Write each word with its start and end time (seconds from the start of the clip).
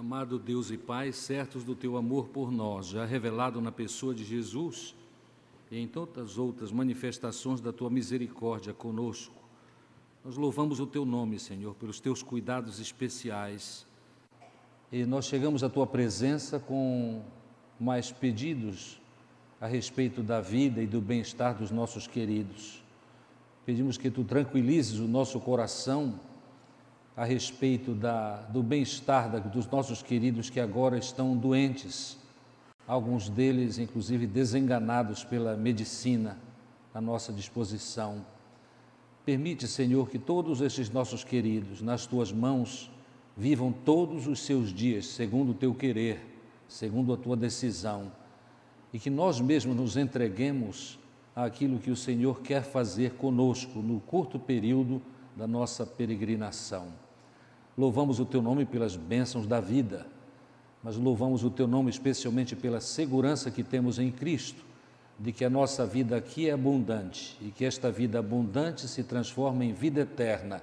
Amado 0.00 0.38
Deus 0.38 0.70
e 0.70 0.78
Pai, 0.78 1.12
certos 1.12 1.62
do 1.62 1.74
teu 1.74 1.94
amor 1.94 2.28
por 2.28 2.50
nós, 2.50 2.86
já 2.86 3.04
revelado 3.04 3.60
na 3.60 3.70
pessoa 3.70 4.14
de 4.14 4.24
Jesus 4.24 4.94
e 5.70 5.78
em 5.78 5.86
tantas 5.86 6.38
outras 6.38 6.72
manifestações 6.72 7.60
da 7.60 7.70
tua 7.70 7.90
misericórdia 7.90 8.72
conosco, 8.72 9.34
nós 10.24 10.38
louvamos 10.38 10.80
o 10.80 10.86
teu 10.86 11.04
nome, 11.04 11.38
Senhor, 11.38 11.74
pelos 11.74 12.00
teus 12.00 12.22
cuidados 12.22 12.80
especiais. 12.80 13.86
E 14.90 15.04
nós 15.04 15.26
chegamos 15.26 15.62
à 15.62 15.68
tua 15.68 15.86
presença 15.86 16.58
com 16.58 17.22
mais 17.78 18.10
pedidos 18.10 18.98
a 19.60 19.66
respeito 19.66 20.22
da 20.22 20.40
vida 20.40 20.82
e 20.82 20.86
do 20.86 21.02
bem-estar 21.02 21.58
dos 21.58 21.70
nossos 21.70 22.06
queridos. 22.06 22.82
Pedimos 23.66 23.98
que 23.98 24.10
tu 24.10 24.24
tranquilizes 24.24 24.98
o 24.98 25.06
nosso 25.06 25.38
coração 25.40 26.18
a 27.20 27.24
respeito 27.26 27.92
da, 27.92 28.36
do 28.48 28.62
bem-estar 28.62 29.46
dos 29.50 29.66
nossos 29.66 30.02
queridos 30.02 30.48
que 30.48 30.58
agora 30.58 30.96
estão 30.96 31.36
doentes, 31.36 32.16
alguns 32.88 33.28
deles, 33.28 33.76
inclusive, 33.76 34.26
desenganados 34.26 35.22
pela 35.22 35.54
medicina 35.54 36.38
à 36.94 36.98
nossa 36.98 37.30
disposição. 37.30 38.24
Permite, 39.22 39.68
Senhor, 39.68 40.08
que 40.08 40.18
todos 40.18 40.62
esses 40.62 40.88
nossos 40.88 41.22
queridos, 41.22 41.82
nas 41.82 42.06
tuas 42.06 42.32
mãos, 42.32 42.90
vivam 43.36 43.70
todos 43.70 44.26
os 44.26 44.40
seus 44.40 44.72
dias 44.72 45.06
segundo 45.06 45.50
o 45.50 45.54
teu 45.54 45.74
querer, 45.74 46.24
segundo 46.66 47.12
a 47.12 47.18
tua 47.18 47.36
decisão, 47.36 48.10
e 48.94 48.98
que 48.98 49.10
nós 49.10 49.42
mesmos 49.42 49.76
nos 49.76 49.98
entreguemos 49.98 50.98
àquilo 51.36 51.78
que 51.78 51.90
o 51.90 51.96
Senhor 51.96 52.40
quer 52.40 52.62
fazer 52.62 53.16
conosco 53.16 53.80
no 53.80 54.00
curto 54.00 54.38
período 54.38 55.02
da 55.36 55.46
nossa 55.46 55.84
peregrinação. 55.84 57.09
Louvamos 57.80 58.20
o 58.20 58.26
teu 58.26 58.42
nome 58.42 58.66
pelas 58.66 58.94
bênçãos 58.94 59.46
da 59.46 59.58
vida, 59.58 60.06
mas 60.82 60.98
louvamos 60.98 61.44
o 61.44 61.50
teu 61.50 61.66
nome 61.66 61.88
especialmente 61.88 62.54
pela 62.54 62.78
segurança 62.78 63.50
que 63.50 63.64
temos 63.64 63.98
em 63.98 64.10
Cristo, 64.10 64.62
de 65.18 65.32
que 65.32 65.46
a 65.46 65.48
nossa 65.48 65.86
vida 65.86 66.14
aqui 66.14 66.46
é 66.46 66.52
abundante 66.52 67.38
e 67.40 67.50
que 67.50 67.64
esta 67.64 67.90
vida 67.90 68.18
abundante 68.18 68.86
se 68.86 69.02
transforma 69.02 69.64
em 69.64 69.72
vida 69.72 70.02
eterna, 70.02 70.62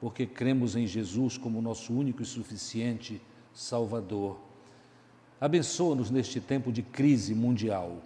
porque 0.00 0.24
cremos 0.24 0.74
em 0.74 0.86
Jesus 0.86 1.36
como 1.36 1.60
nosso 1.60 1.92
único 1.92 2.22
e 2.22 2.24
suficiente 2.24 3.20
Salvador. 3.52 4.38
Abençoa-nos 5.38 6.10
neste 6.10 6.40
tempo 6.40 6.72
de 6.72 6.80
crise 6.80 7.34
mundial. 7.34 7.98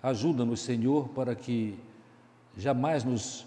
Ajuda-nos, 0.00 0.60
Senhor, 0.60 1.08
para 1.08 1.34
que 1.34 1.74
jamais 2.56 3.02
nos 3.02 3.44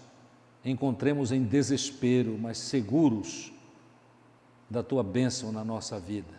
encontremos 0.66 1.32
em 1.32 1.46
desespero, 1.46 2.38
mas 2.38 2.58
seguros 2.58 3.54
da 4.70 4.84
tua 4.84 5.04
bênção 5.04 5.52
na 5.52 5.64
nossa 5.64 6.00
vida. 6.00 6.34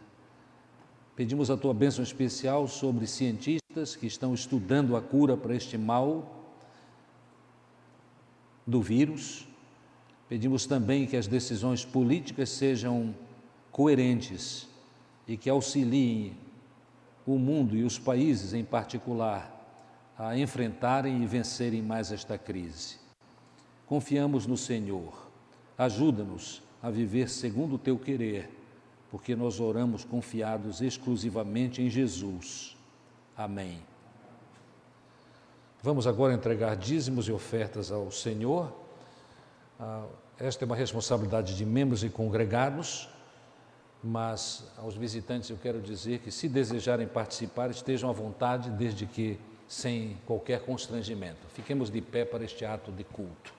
Pedimos 1.17 1.51
a 1.51 1.57
tua 1.57 1.75
bênção 1.75 2.03
especial 2.03 2.69
sobre 2.69 3.07
cientistas 3.07 3.97
que 3.97 4.07
estão 4.07 4.35
estudando 4.35 4.97
a 4.97 5.03
cura 5.03 5.37
para 5.37 5.55
este 5.55 5.77
mal 5.77 6.39
do 8.67 8.81
vírus. 8.81 9.49
Pedimos 10.29 10.67
também 10.67 11.07
que 11.07 11.17
as 11.17 11.27
decisões 11.27 11.85
políticas 11.85 12.51
sejam 12.51 13.15
coerentes 13.73 14.69
e 15.27 15.37
que 15.37 15.51
auxiliem 15.51 16.37
o 17.27 17.39
mundo 17.39 17.77
e 17.77 17.83
os 17.83 17.99
países 17.99 18.55
em 18.55 18.65
particular 18.65 19.55
a 20.19 20.37
enfrentarem 20.37 21.23
e 21.23 21.27
vencerem 21.27 21.81
mais 21.81 22.11
esta 22.11 22.37
crise. 22.37 22.97
Confiamos 23.87 24.47
no 24.47 24.57
Senhor. 24.57 25.29
Ajuda-nos 25.77 26.63
a 26.83 26.91
viver 26.91 27.29
segundo 27.29 27.75
o 27.75 27.79
teu 27.79 27.99
querer, 27.99 28.51
porque 29.11 29.35
nós 29.35 29.59
oramos 29.61 30.05
confiados 30.05 30.81
exclusivamente 30.81 31.83
em 31.83 31.91
Jesus. 31.91 32.77
Amém. 33.37 33.81
Vamos 35.83 36.07
agora 36.07 36.35
entregar 36.35 36.77
dízimos 36.77 37.29
e 37.29 37.33
ofertas 37.33 37.91
ao 37.91 38.11
Senhor. 38.11 38.73
Ah, 39.79 40.07
esta 40.39 40.65
é 40.65 40.67
uma 40.67 40.77
responsabilidade 40.77 41.57
de 41.57 41.65
membros 41.65 42.05
e 42.05 42.09
congregados, 42.09 43.09
mas 44.03 44.65
aos 44.77 44.95
visitantes 44.95 45.51
eu 45.51 45.57
quero 45.57 45.81
dizer 45.81 46.21
que, 46.21 46.31
se 46.31 46.49
desejarem 46.49 47.07
participar, 47.07 47.71
estejam 47.71 48.09
à 48.11 48.13
vontade, 48.13 48.71
desde 48.71 49.07
que 49.07 49.39
sem 49.69 50.17
qualquer 50.27 50.65
constrangimento. 50.65 51.47
Fiquemos 51.55 51.91
de 51.91 52.01
pé 52.01 52.25
para 52.25 52.45
este 52.45 52.65
ato 52.65 52.91
de 52.91 53.05
culto. 53.05 53.58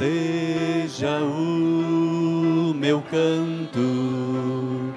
Seja 0.00 1.20
o 1.20 2.72
meu 2.74 3.02
canto 3.02 4.94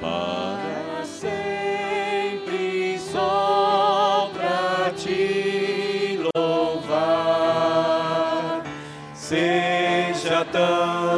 para 0.00 1.04
sempre 1.04 2.98
só 2.98 4.30
para 4.32 4.92
te 4.96 6.20
louvar, 6.34 7.42
seja 9.12 10.42
tão 10.50 11.09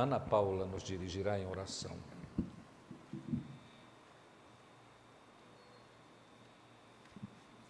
Ana 0.00 0.18
Paula 0.18 0.64
nos 0.64 0.82
dirigirá 0.82 1.38
em 1.38 1.46
oração. 1.46 1.94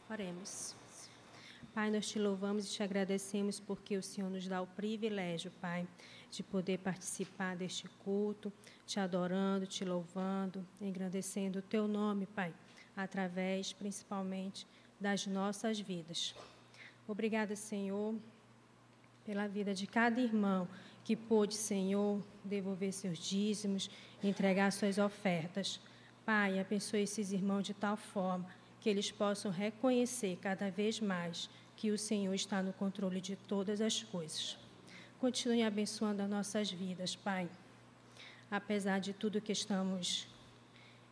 Oremos. 0.08 0.76
Pai, 1.74 1.90
nós 1.90 2.08
te 2.08 2.20
louvamos 2.20 2.66
e 2.66 2.70
te 2.70 2.84
agradecemos 2.84 3.58
porque 3.58 3.96
o 3.96 4.02
Senhor 4.02 4.30
nos 4.30 4.46
dá 4.46 4.62
o 4.62 4.66
privilégio, 4.68 5.50
Pai, 5.60 5.88
de 6.30 6.44
poder 6.44 6.78
participar 6.78 7.56
deste 7.56 7.88
culto, 8.04 8.52
te 8.86 9.00
adorando, 9.00 9.66
te 9.66 9.84
louvando, 9.84 10.64
engrandecendo 10.80 11.58
o 11.58 11.62
teu 11.62 11.88
nome, 11.88 12.26
Pai, 12.26 12.54
através 12.96 13.72
principalmente 13.72 14.68
das 15.00 15.26
nossas 15.26 15.80
vidas. 15.80 16.32
Obrigada, 17.08 17.56
Senhor, 17.56 18.14
pela 19.24 19.48
vida 19.48 19.74
de 19.74 19.88
cada 19.88 20.20
irmão 20.20 20.68
que 21.04 21.16
pôde, 21.16 21.54
Senhor, 21.54 22.22
devolver 22.44 22.92
seus 22.92 23.18
dízimos, 23.18 23.90
entregar 24.22 24.70
suas 24.72 24.98
ofertas. 24.98 25.80
Pai, 26.24 26.58
abençoe 26.58 27.02
esses 27.02 27.32
irmãos 27.32 27.62
de 27.62 27.74
tal 27.74 27.96
forma 27.96 28.46
que 28.80 28.88
eles 28.88 29.10
possam 29.10 29.50
reconhecer 29.50 30.38
cada 30.40 30.70
vez 30.70 31.00
mais 31.00 31.50
que 31.76 31.90
o 31.90 31.98
Senhor 31.98 32.34
está 32.34 32.62
no 32.62 32.72
controle 32.72 33.20
de 33.20 33.36
todas 33.36 33.80
as 33.80 34.02
coisas. 34.02 34.58
Continue 35.18 35.62
abençoando 35.62 36.22
as 36.22 36.30
nossas 36.30 36.70
vidas, 36.70 37.14
Pai. 37.14 37.48
Apesar 38.50 39.00
de 39.00 39.12
tudo 39.12 39.40
que 39.40 39.52
estamos 39.52 40.26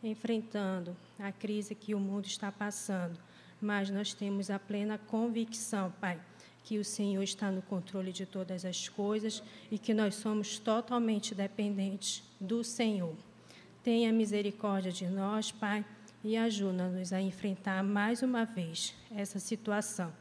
enfrentando, 0.03 0.97
a 1.19 1.33
crise 1.33 1.75
que 1.75 1.95
o 1.95 2.01
mundo 2.01 2.27
está 2.27 2.51
passando, 2.51 3.19
mas 3.61 3.91
nós 3.91 4.15
temos 4.15 4.51
a 4.51 4.59
plena 4.59 4.99
convicção, 4.99 5.93
Pai, 6.01 6.21
que 6.69 6.79
o 6.79 6.85
Senhor 6.85 7.23
está 7.23 7.51
no 7.51 7.63
controle 7.63 8.13
de 8.13 8.27
todas 8.27 8.63
as 8.63 8.91
coisas 8.91 9.43
e 9.71 9.79
que 9.79 9.95
nós 9.95 10.17
somos 10.17 10.59
totalmente 10.59 11.35
dependentes 11.35 12.23
do 12.39 12.63
Senhor. 12.63 13.17
Tenha 13.83 14.13
misericórdia 14.13 14.93
de 14.93 15.07
nós, 15.07 15.51
Pai, 15.51 15.83
e 16.23 16.37
ajuda-nos 16.37 17.11
a 17.11 17.23
enfrentar 17.23 17.83
mais 17.83 18.23
uma 18.23 18.45
vez 18.45 18.95
essa 19.17 19.39
situação. 19.39 20.13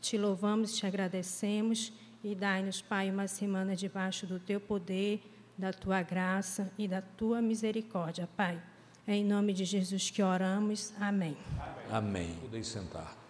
Te 0.00 0.16
louvamos, 0.16 0.76
te 0.76 0.86
agradecemos 0.86 1.92
e 2.22 2.36
dai-nos, 2.36 2.80
Pai, 2.80 3.10
uma 3.10 3.26
semana 3.26 3.74
debaixo 3.74 4.28
do 4.28 4.38
teu 4.38 4.60
poder, 4.60 5.20
da 5.58 5.72
tua 5.72 6.02
graça 6.02 6.70
e 6.78 6.86
da 6.86 7.02
tua 7.02 7.42
misericórdia, 7.42 8.28
Pai. 8.36 8.62
É 9.08 9.16
em 9.16 9.24
nome 9.24 9.52
de 9.52 9.64
Jesus 9.64 10.08
que 10.08 10.22
oramos. 10.22 10.92
Amém. 11.00 11.36
Amém. 11.90 12.32
Podem 12.42 12.62
sentar. 12.62 13.25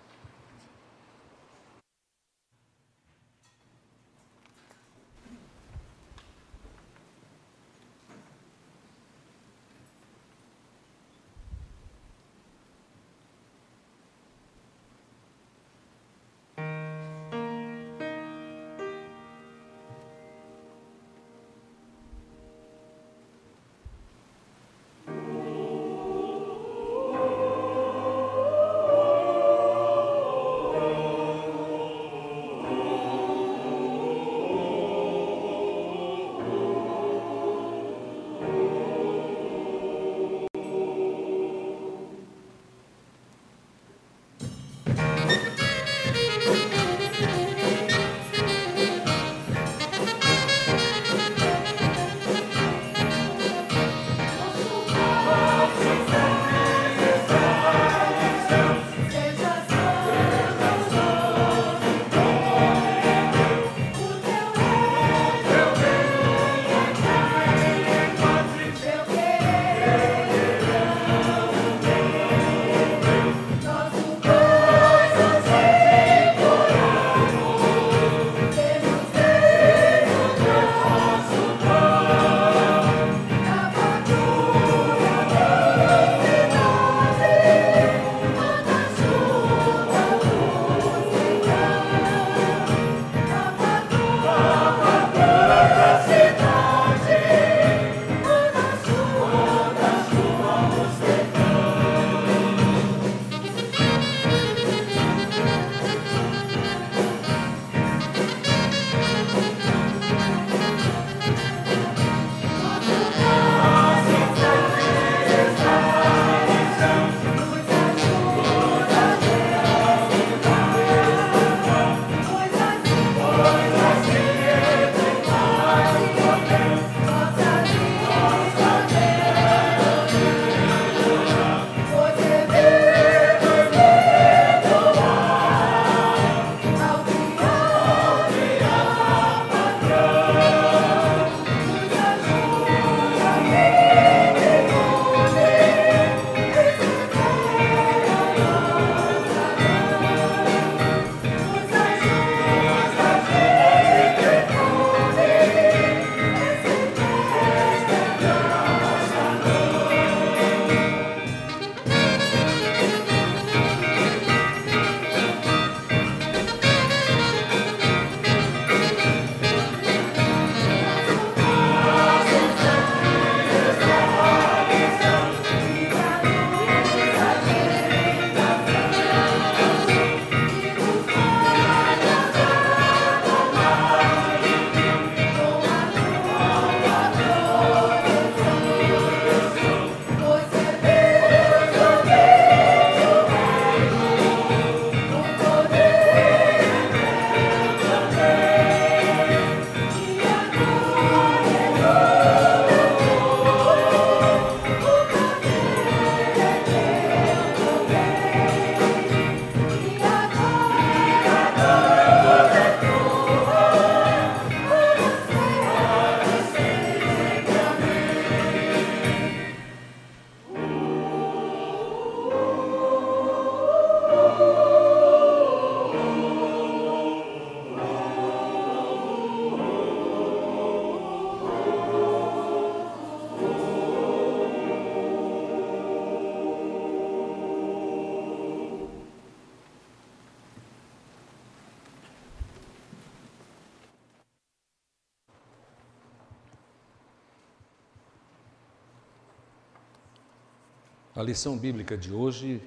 A 251.17 251.23
lição 251.23 251.57
bíblica 251.57 251.97
de 251.97 252.13
hoje 252.13 252.61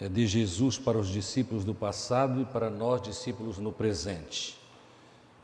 é 0.00 0.08
de 0.08 0.26
Jesus 0.26 0.76
para 0.76 0.98
os 0.98 1.06
discípulos 1.06 1.64
do 1.64 1.72
passado 1.72 2.40
e 2.40 2.44
para 2.44 2.68
nós, 2.68 3.00
discípulos 3.00 3.56
no 3.56 3.70
presente. 3.70 4.58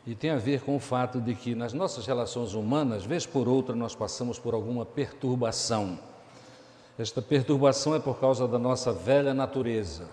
E 0.05 0.12
tem 0.12 0.31
a 0.31 0.37
ver 0.37 0.62
com 0.62 0.75
o 0.75 0.81
fato 0.81 1.21
de 1.21 1.33
que 1.37 1.55
nas 1.55 1.73
nossas 1.73 2.05
relações 2.05 2.55
humanas, 2.55 3.05
vez 3.05 3.25
por 3.25 3.47
outra, 3.47 3.73
nós 3.76 3.95
passamos 3.95 4.37
por 4.37 4.52
alguma 4.52 4.85
perturbação. 4.85 5.97
Esta 6.99 7.23
perturbação 7.23 7.95
é 7.95 8.00
por 8.00 8.19
causa 8.19 8.49
da 8.49 8.59
nossa 8.59 8.93
velha 8.93 9.33
natureza, 9.33 10.09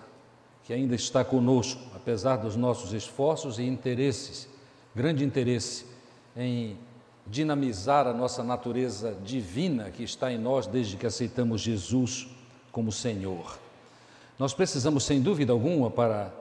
que 0.62 0.72
ainda 0.72 0.94
está 0.94 1.24
conosco, 1.24 1.82
apesar 1.96 2.36
dos 2.36 2.54
nossos 2.54 2.92
esforços 2.92 3.58
e 3.58 3.64
interesses, 3.64 4.48
grande 4.94 5.24
interesse 5.24 5.86
em 6.36 6.78
dinamizar 7.26 8.06
a 8.06 8.12
nossa 8.12 8.42
natureza 8.42 9.16
divina 9.24 9.90
que 9.90 10.02
está 10.02 10.32
em 10.32 10.38
nós 10.38 10.66
desde 10.66 10.96
que 10.96 11.06
aceitamos 11.06 11.60
Jesus 11.60 12.28
como 12.70 12.92
Senhor. 12.92 13.58
Nós 14.38 14.52
precisamos, 14.52 15.04
sem 15.04 15.22
dúvida 15.22 15.52
alguma, 15.52 15.90
para 15.90 16.32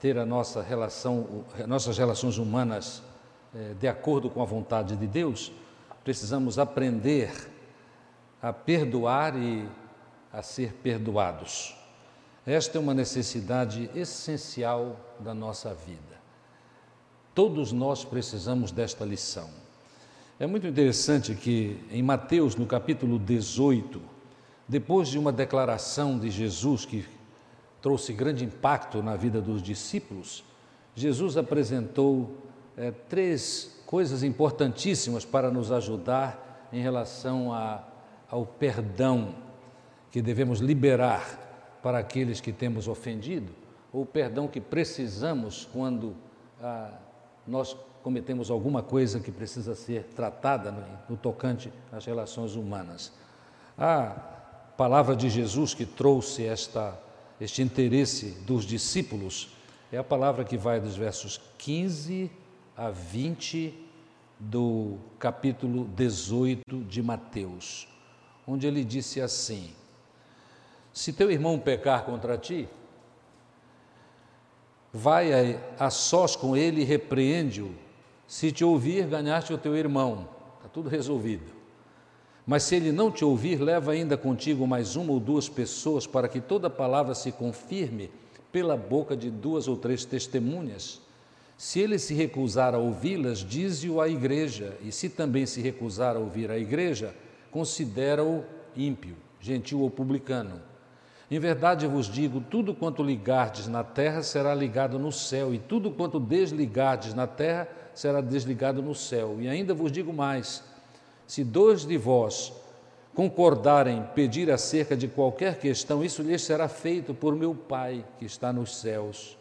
ter 0.00 0.18
a 0.18 0.26
nossa 0.26 0.62
relação, 0.62 1.44
nossas 1.66 1.96
relações 1.96 2.36
humanas 2.38 3.02
eh, 3.54 3.74
de 3.78 3.88
acordo 3.88 4.28
com 4.28 4.42
a 4.42 4.44
vontade 4.44 4.96
de 4.96 5.06
Deus, 5.06 5.50
precisamos 6.04 6.58
aprender 6.58 7.30
a 8.40 8.52
perdoar 8.52 9.36
e 9.36 9.68
a 10.32 10.42
ser 10.42 10.74
perdoados. 10.74 11.74
Esta 12.46 12.78
é 12.78 12.80
uma 12.80 12.94
necessidade 12.94 13.90
essencial 13.94 14.96
da 15.18 15.34
nossa 15.34 15.74
vida. 15.74 16.18
Todos 17.34 17.72
nós 17.72 18.04
precisamos 18.04 18.72
desta 18.72 19.04
lição. 19.04 19.50
É 20.40 20.46
muito 20.46 20.68
interessante 20.68 21.34
que 21.34 21.76
em 21.90 22.00
Mateus, 22.00 22.54
no 22.54 22.64
capítulo 22.64 23.18
18, 23.18 24.00
depois 24.68 25.08
de 25.08 25.18
uma 25.18 25.32
declaração 25.32 26.16
de 26.16 26.30
Jesus 26.30 26.84
que 26.84 27.04
trouxe 27.82 28.12
grande 28.12 28.44
impacto 28.44 29.02
na 29.02 29.16
vida 29.16 29.40
dos 29.42 29.60
discípulos, 29.60 30.44
Jesus 30.94 31.36
apresentou 31.36 32.36
é, 32.76 32.92
três 32.92 33.82
coisas 33.84 34.22
importantíssimas 34.22 35.24
para 35.24 35.50
nos 35.50 35.72
ajudar 35.72 36.68
em 36.72 36.80
relação 36.80 37.52
a, 37.52 37.82
ao 38.30 38.46
perdão 38.46 39.34
que 40.12 40.22
devemos 40.22 40.60
liberar 40.60 41.80
para 41.82 41.98
aqueles 41.98 42.40
que 42.40 42.52
temos 42.52 42.86
ofendido, 42.86 43.52
ou 43.92 44.02
o 44.02 44.06
perdão 44.06 44.46
que 44.46 44.60
precisamos 44.60 45.68
quando 45.72 46.14
ah, 46.62 46.92
nós 47.44 47.76
cometemos 48.08 48.50
alguma 48.50 48.82
coisa 48.82 49.20
que 49.20 49.30
precisa 49.30 49.74
ser 49.74 50.04
tratada 50.16 50.72
no, 50.72 50.82
no 51.10 51.16
tocante 51.18 51.70
às 51.92 52.06
relações 52.06 52.54
humanas. 52.54 53.12
A 53.76 54.16
palavra 54.78 55.14
de 55.14 55.28
Jesus 55.28 55.74
que 55.74 55.84
trouxe 55.84 56.42
esta, 56.42 56.98
este 57.38 57.60
interesse 57.60 58.30
dos 58.46 58.64
discípulos 58.64 59.50
é 59.92 59.98
a 59.98 60.02
palavra 60.02 60.42
que 60.42 60.56
vai 60.56 60.80
dos 60.80 60.96
versos 60.96 61.38
15 61.58 62.30
a 62.74 62.88
20 62.88 63.74
do 64.38 64.96
capítulo 65.18 65.84
18 65.94 66.84
de 66.84 67.02
Mateus, 67.02 67.86
onde 68.46 68.66
ele 68.66 68.84
disse 68.84 69.20
assim: 69.20 69.70
Se 70.94 71.12
teu 71.12 71.30
irmão 71.30 71.58
pecar 71.58 72.06
contra 72.06 72.38
ti, 72.38 72.66
vai 74.90 75.30
a, 75.30 75.60
a 75.78 75.90
sós 75.90 76.34
com 76.34 76.56
ele 76.56 76.80
e 76.80 76.84
repreende-o 76.84 77.86
se 78.28 78.52
te 78.52 78.62
ouvir, 78.62 79.06
ganhaste 79.06 79.54
o 79.54 79.58
teu 79.58 79.74
irmão, 79.74 80.28
está 80.58 80.68
tudo 80.68 80.90
resolvido. 80.90 81.50
Mas 82.46 82.62
se 82.62 82.76
ele 82.76 82.92
não 82.92 83.10
te 83.10 83.24
ouvir, 83.24 83.58
leva 83.58 83.92
ainda 83.92 84.18
contigo 84.18 84.66
mais 84.66 84.96
uma 84.96 85.12
ou 85.12 85.18
duas 85.18 85.48
pessoas, 85.48 86.06
para 86.06 86.28
que 86.28 86.38
toda 86.38 86.68
palavra 86.68 87.14
se 87.14 87.32
confirme 87.32 88.10
pela 88.52 88.76
boca 88.76 89.16
de 89.16 89.30
duas 89.30 89.66
ou 89.66 89.78
três 89.78 90.04
testemunhas. 90.04 91.00
Se 91.56 91.80
ele 91.80 91.98
se 91.98 92.12
recusar 92.12 92.74
a 92.74 92.78
ouvi-las, 92.78 93.38
dize-o 93.38 93.98
à 93.98 94.08
igreja, 94.08 94.76
e 94.82 94.92
se 94.92 95.08
também 95.08 95.46
se 95.46 95.62
recusar 95.62 96.14
a 96.14 96.20
ouvir 96.20 96.50
a 96.50 96.58
igreja, 96.58 97.14
considera-o 97.50 98.44
ímpio, 98.76 99.16
gentil 99.40 99.80
ou 99.80 99.90
publicano. 99.90 100.60
Em 101.30 101.38
verdade 101.38 101.86
vos 101.86 102.06
digo: 102.06 102.40
tudo 102.40 102.74
quanto 102.74 103.02
ligardes 103.02 103.68
na 103.68 103.84
terra 103.84 104.22
será 104.22 104.54
ligado 104.54 104.98
no 104.98 105.12
céu, 105.12 105.52
e 105.52 105.58
tudo 105.58 105.90
quanto 105.90 106.18
desligardes 106.18 107.12
na 107.12 107.26
terra 107.26 107.68
será 107.94 108.20
desligado 108.20 108.82
no 108.82 108.94
céu. 108.94 109.36
E 109.40 109.48
ainda 109.48 109.74
vos 109.74 109.92
digo 109.92 110.12
mais: 110.12 110.64
se 111.26 111.44
dois 111.44 111.84
de 111.84 111.98
vós 111.98 112.52
concordarem 113.14 114.04
pedir 114.14 114.50
acerca 114.50 114.96
de 114.96 115.08
qualquer 115.08 115.58
questão, 115.58 116.02
isso 116.04 116.22
lhes 116.22 116.42
será 116.42 116.68
feito 116.68 117.12
por 117.12 117.34
meu 117.34 117.54
Pai 117.54 118.04
que 118.18 118.24
está 118.24 118.52
nos 118.52 118.76
céus. 118.76 119.36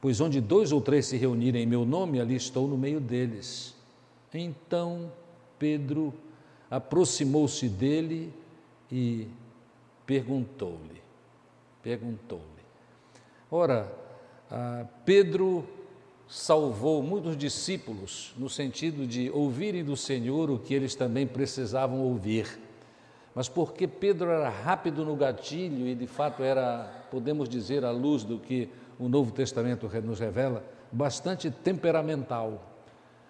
Pois 0.00 0.20
onde 0.20 0.40
dois 0.40 0.70
ou 0.70 0.80
três 0.80 1.06
se 1.06 1.16
reunirem 1.16 1.64
em 1.64 1.66
meu 1.66 1.84
nome, 1.84 2.20
ali 2.20 2.36
estou 2.36 2.68
no 2.68 2.78
meio 2.78 3.00
deles. 3.00 3.74
Então 4.32 5.10
Pedro 5.58 6.14
aproximou-se 6.70 7.68
dele 7.68 8.32
e 8.92 9.26
perguntou-lhe. 10.06 11.07
Perguntou-lhe. 11.88 12.42
Ora, 13.50 13.90
Pedro 15.06 15.66
salvou 16.28 17.02
muitos 17.02 17.34
discípulos 17.34 18.34
no 18.36 18.50
sentido 18.50 19.06
de 19.06 19.30
ouvirem 19.30 19.82
do 19.82 19.96
Senhor 19.96 20.50
o 20.50 20.58
que 20.58 20.74
eles 20.74 20.94
também 20.94 21.26
precisavam 21.26 22.02
ouvir. 22.02 22.60
Mas 23.34 23.48
porque 23.48 23.88
Pedro 23.88 24.28
era 24.28 24.50
rápido 24.50 25.02
no 25.02 25.16
gatilho 25.16 25.88
e 25.88 25.94
de 25.94 26.06
fato 26.06 26.42
era, 26.42 27.06
podemos 27.10 27.48
dizer, 27.48 27.86
à 27.86 27.90
luz 27.90 28.22
do 28.22 28.38
que 28.38 28.68
o 28.98 29.08
Novo 29.08 29.32
Testamento 29.32 29.88
nos 30.02 30.20
revela, 30.20 30.62
bastante 30.92 31.50
temperamental, 31.50 32.70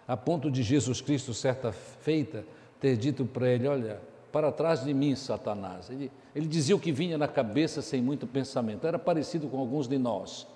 a 0.04 0.16
ponto 0.16 0.50
de 0.50 0.64
Jesus 0.64 1.00
Cristo, 1.00 1.32
certa 1.32 1.70
feita, 1.70 2.44
ter 2.80 2.96
dito 2.96 3.24
para 3.24 3.48
ele: 3.50 3.68
Olha, 3.68 4.00
para 4.38 4.52
trás 4.52 4.84
de 4.84 4.94
mim, 4.94 5.16
Satanás. 5.16 5.90
Ele, 5.90 6.12
ele 6.32 6.46
dizia 6.46 6.76
o 6.76 6.78
que 6.78 6.92
vinha 6.92 7.18
na 7.18 7.26
cabeça 7.26 7.82
sem 7.82 8.00
muito 8.00 8.24
pensamento, 8.24 8.86
era 8.86 8.96
parecido 8.96 9.48
com 9.48 9.58
alguns 9.58 9.88
de 9.88 9.98
nós. 9.98 10.46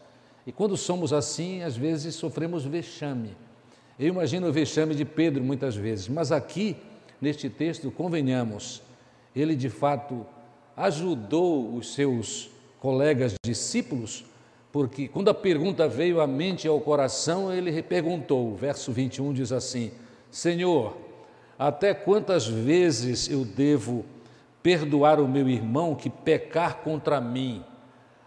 E 0.47 0.53
quando 0.53 0.77
somos 0.77 1.13
assim, 1.13 1.65
às 1.65 1.77
vezes 1.77 2.15
sofremos 2.15 2.65
vexame. 2.65 3.37
Eu 3.99 4.07
imagino 4.07 4.47
o 4.47 4.53
vexame 4.53 4.95
de 4.95 5.05
Pedro 5.05 5.43
muitas 5.43 5.75
vezes, 5.75 6.07
mas 6.07 6.31
aqui, 6.31 6.77
neste 7.21 7.51
texto, 7.51 7.91
convenhamos, 7.91 8.83
ele 9.35 9.57
de 9.57 9.69
fato 9.69 10.25
ajudou 10.77 11.75
os 11.75 11.93
seus 11.93 12.51
colegas 12.79 13.35
discípulos, 13.45 14.25
porque 14.71 15.09
quando 15.09 15.29
a 15.29 15.35
pergunta 15.35 15.89
veio 15.89 16.21
à 16.21 16.27
mente 16.27 16.67
e 16.67 16.69
ao 16.69 16.81
coração, 16.81 17.53
ele 17.53 17.83
perguntou, 17.83 18.55
verso 18.55 18.93
21 18.93 19.33
diz 19.33 19.51
assim: 19.51 19.91
Senhor, 20.31 20.97
até 21.69 21.95
quantas 21.95 22.45
vezes 22.45 23.31
eu 23.31 23.45
devo 23.45 24.05
perdoar 24.65 25.21
o 25.21 25.29
meu 25.29 25.49
irmão 25.49 25.95
que 25.95 26.11
pecar 26.11 26.79
contra 26.79 27.21
mim? 27.21 27.65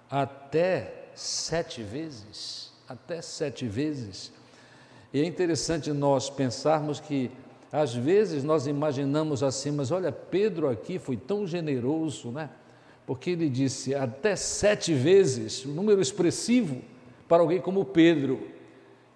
Até 0.10 1.10
sete 1.14 1.84
vezes, 1.84 2.72
até 2.88 3.22
sete 3.22 3.68
vezes. 3.68 4.32
E 5.14 5.20
é 5.20 5.26
interessante 5.26 5.92
nós 5.92 6.30
pensarmos 6.30 7.02
que, 7.02 7.30
às 7.70 7.94
vezes, 7.94 8.42
nós 8.42 8.68
imaginamos 8.68 9.44
assim, 9.44 9.70
mas 9.70 9.92
olha, 9.92 10.14
Pedro 10.14 10.70
aqui 10.70 10.98
foi 10.98 11.18
tão 11.18 11.46
generoso, 11.46 12.32
né? 12.32 12.50
Porque 13.06 13.32
ele 13.32 13.50
disse 13.50 13.94
até 13.94 14.38
sete 14.38 14.94
vezes, 14.94 15.66
um 15.66 15.74
número 15.74 16.02
expressivo 16.02 16.82
para 17.28 17.42
alguém 17.42 17.60
como 17.60 17.84
Pedro. 17.84 18.48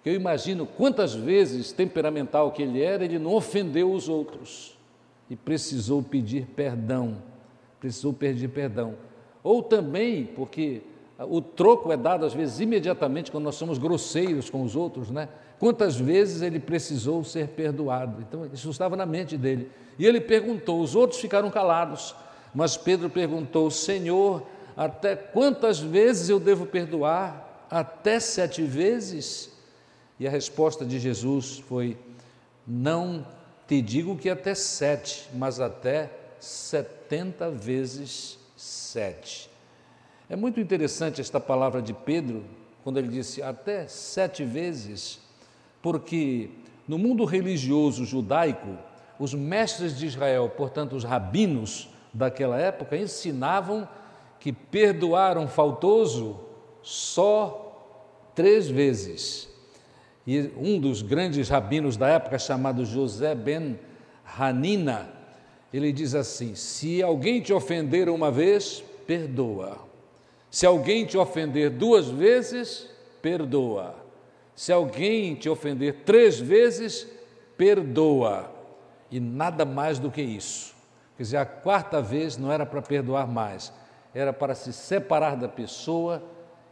Eu 0.04 0.14
imagino 0.14 0.66
quantas 0.66 1.14
vezes, 1.14 1.72
temperamental 1.72 2.52
que 2.52 2.62
ele 2.62 2.82
era, 2.82 3.04
ele 3.04 3.18
não 3.18 3.34
ofendeu 3.34 3.92
os 3.92 4.08
outros 4.08 4.78
e 5.28 5.36
precisou 5.36 6.02
pedir 6.02 6.46
perdão. 6.56 7.18
Precisou 7.78 8.12
pedir 8.12 8.48
perdão. 8.48 8.94
Ou 9.42 9.62
também, 9.62 10.24
porque 10.24 10.82
o 11.18 11.40
troco 11.42 11.92
é 11.92 11.96
dado, 11.96 12.24
às 12.24 12.32
vezes, 12.32 12.60
imediatamente 12.60 13.30
quando 13.30 13.44
nós 13.44 13.56
somos 13.56 13.78
grosseiros 13.78 14.48
com 14.48 14.62
os 14.62 14.74
outros, 14.74 15.10
né? 15.10 15.28
Quantas 15.58 15.96
vezes 15.96 16.40
ele 16.40 16.58
precisou 16.58 17.22
ser 17.22 17.48
perdoado? 17.48 18.22
Então, 18.26 18.48
isso 18.52 18.70
estava 18.70 18.96
na 18.96 19.04
mente 19.04 19.36
dele. 19.36 19.70
E 19.98 20.06
ele 20.06 20.18
perguntou, 20.18 20.80
os 20.80 20.96
outros 20.96 21.20
ficaram 21.20 21.50
calados, 21.50 22.14
mas 22.54 22.78
Pedro 22.78 23.10
perguntou: 23.10 23.70
Senhor, 23.70 24.42
até 24.74 25.14
quantas 25.14 25.78
vezes 25.78 26.30
eu 26.30 26.40
devo 26.40 26.64
perdoar? 26.64 27.66
Até 27.70 28.18
sete 28.18 28.62
vezes? 28.62 29.49
E 30.20 30.28
a 30.28 30.30
resposta 30.30 30.84
de 30.84 31.00
Jesus 31.00 31.60
foi: 31.66 31.96
Não 32.66 33.26
te 33.66 33.80
digo 33.80 34.18
que 34.18 34.28
até 34.28 34.54
sete, 34.54 35.26
mas 35.32 35.58
até 35.58 36.10
setenta 36.38 37.50
vezes 37.50 38.38
sete. 38.54 39.48
É 40.28 40.36
muito 40.36 40.60
interessante 40.60 41.22
esta 41.22 41.40
palavra 41.40 41.80
de 41.80 41.94
Pedro, 41.94 42.44
quando 42.84 42.98
ele 42.98 43.08
disse 43.08 43.42
até 43.42 43.88
sete 43.88 44.44
vezes, 44.44 45.18
porque 45.80 46.50
no 46.86 46.98
mundo 46.98 47.24
religioso 47.24 48.04
judaico, 48.04 48.76
os 49.18 49.32
mestres 49.32 49.96
de 49.96 50.06
Israel, 50.06 50.50
portanto 50.50 50.94
os 50.94 51.02
rabinos, 51.02 51.88
daquela 52.12 52.58
época 52.58 52.96
ensinavam 52.96 53.88
que 54.38 54.52
perdoar 54.52 55.38
um 55.38 55.48
faltoso 55.48 56.40
só 56.82 58.30
três 58.34 58.68
vezes. 58.68 59.49
E 60.26 60.50
um 60.56 60.78
dos 60.78 61.02
grandes 61.02 61.48
rabinos 61.48 61.96
da 61.96 62.08
época, 62.08 62.38
chamado 62.38 62.84
José 62.84 63.34
ben 63.34 63.78
Hanina, 64.38 65.08
ele 65.72 65.92
diz 65.92 66.14
assim: 66.14 66.54
se 66.54 67.02
alguém 67.02 67.40
te 67.40 67.52
ofender 67.52 68.08
uma 68.08 68.30
vez, 68.30 68.84
perdoa. 69.06 69.78
Se 70.50 70.66
alguém 70.66 71.06
te 71.06 71.16
ofender 71.16 71.70
duas 71.70 72.08
vezes, 72.08 72.88
perdoa. 73.22 73.94
Se 74.54 74.72
alguém 74.72 75.34
te 75.34 75.48
ofender 75.48 76.02
três 76.04 76.38
vezes, 76.38 77.06
perdoa. 77.56 78.52
E 79.10 79.18
nada 79.18 79.64
mais 79.64 79.98
do 79.98 80.10
que 80.10 80.20
isso. 80.20 80.74
Quer 81.16 81.22
dizer, 81.22 81.36
a 81.36 81.46
quarta 81.46 82.00
vez 82.02 82.36
não 82.36 82.50
era 82.52 82.66
para 82.66 82.82
perdoar 82.82 83.26
mais, 83.26 83.72
era 84.14 84.32
para 84.32 84.54
se 84.54 84.72
separar 84.72 85.36
da 85.36 85.48
pessoa 85.48 86.22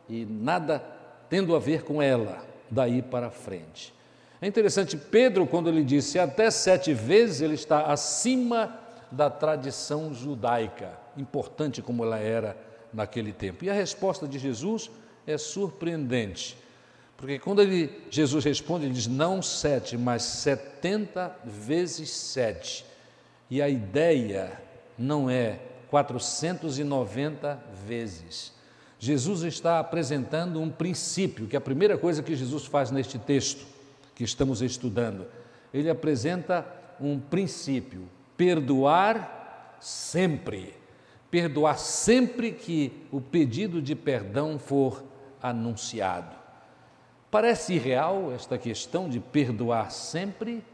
e 0.08 0.24
nada 0.24 0.82
tendo 1.28 1.54
a 1.54 1.58
ver 1.58 1.82
com 1.84 2.00
ela 2.00 2.47
daí 2.70 3.02
para 3.02 3.30
frente. 3.30 3.94
É 4.40 4.46
interessante, 4.46 4.96
Pedro, 4.96 5.46
quando 5.46 5.68
ele 5.68 5.82
disse 5.82 6.18
até 6.18 6.50
sete 6.50 6.94
vezes, 6.94 7.40
ele 7.40 7.54
está 7.54 7.86
acima 7.86 8.78
da 9.10 9.28
tradição 9.28 10.14
judaica, 10.14 10.92
importante 11.16 11.82
como 11.82 12.04
ela 12.04 12.18
era 12.18 12.56
naquele 12.92 13.32
tempo. 13.32 13.64
E 13.64 13.70
a 13.70 13.74
resposta 13.74 14.28
de 14.28 14.38
Jesus 14.38 14.90
é 15.26 15.36
surpreendente, 15.36 16.56
porque 17.16 17.36
quando 17.40 17.60
ele, 17.60 17.90
Jesus 18.10 18.44
responde, 18.44 18.86
ele 18.86 18.94
diz 18.94 19.08
não 19.08 19.42
sete, 19.42 19.96
mas 19.96 20.22
setenta 20.22 21.36
vezes 21.44 22.10
sete. 22.10 22.86
E 23.50 23.60
a 23.60 23.68
ideia 23.68 24.52
não 24.96 25.28
é 25.28 25.58
490 25.90 27.60
vezes. 27.84 28.52
Jesus 28.98 29.42
está 29.42 29.78
apresentando 29.78 30.60
um 30.60 30.70
princípio, 30.70 31.46
que 31.46 31.54
é 31.54 31.58
a 31.58 31.60
primeira 31.60 31.96
coisa 31.96 32.22
que 32.22 32.34
Jesus 32.34 32.66
faz 32.66 32.90
neste 32.90 33.18
texto 33.18 33.64
que 34.14 34.24
estamos 34.24 34.60
estudando. 34.60 35.26
Ele 35.72 35.88
apresenta 35.88 36.66
um 37.00 37.18
princípio: 37.18 38.08
perdoar 38.36 39.76
sempre. 39.80 40.74
Perdoar 41.30 41.78
sempre 41.78 42.52
que 42.52 43.06
o 43.12 43.20
pedido 43.20 43.82
de 43.82 43.94
perdão 43.94 44.58
for 44.58 45.04
anunciado. 45.42 46.34
Parece 47.30 47.74
irreal 47.74 48.32
esta 48.32 48.56
questão 48.56 49.08
de 49.08 49.20
perdoar 49.20 49.92
sempre. 49.92 50.64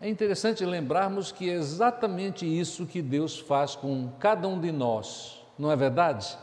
É 0.00 0.08
interessante 0.08 0.64
lembrarmos 0.64 1.30
que 1.30 1.48
é 1.48 1.54
exatamente 1.54 2.44
isso 2.44 2.86
que 2.86 3.00
Deus 3.00 3.38
faz 3.38 3.76
com 3.76 4.10
cada 4.18 4.46
um 4.46 4.60
de 4.60 4.72
nós, 4.72 5.40
não 5.56 5.70
é 5.70 5.76
verdade? 5.76 6.36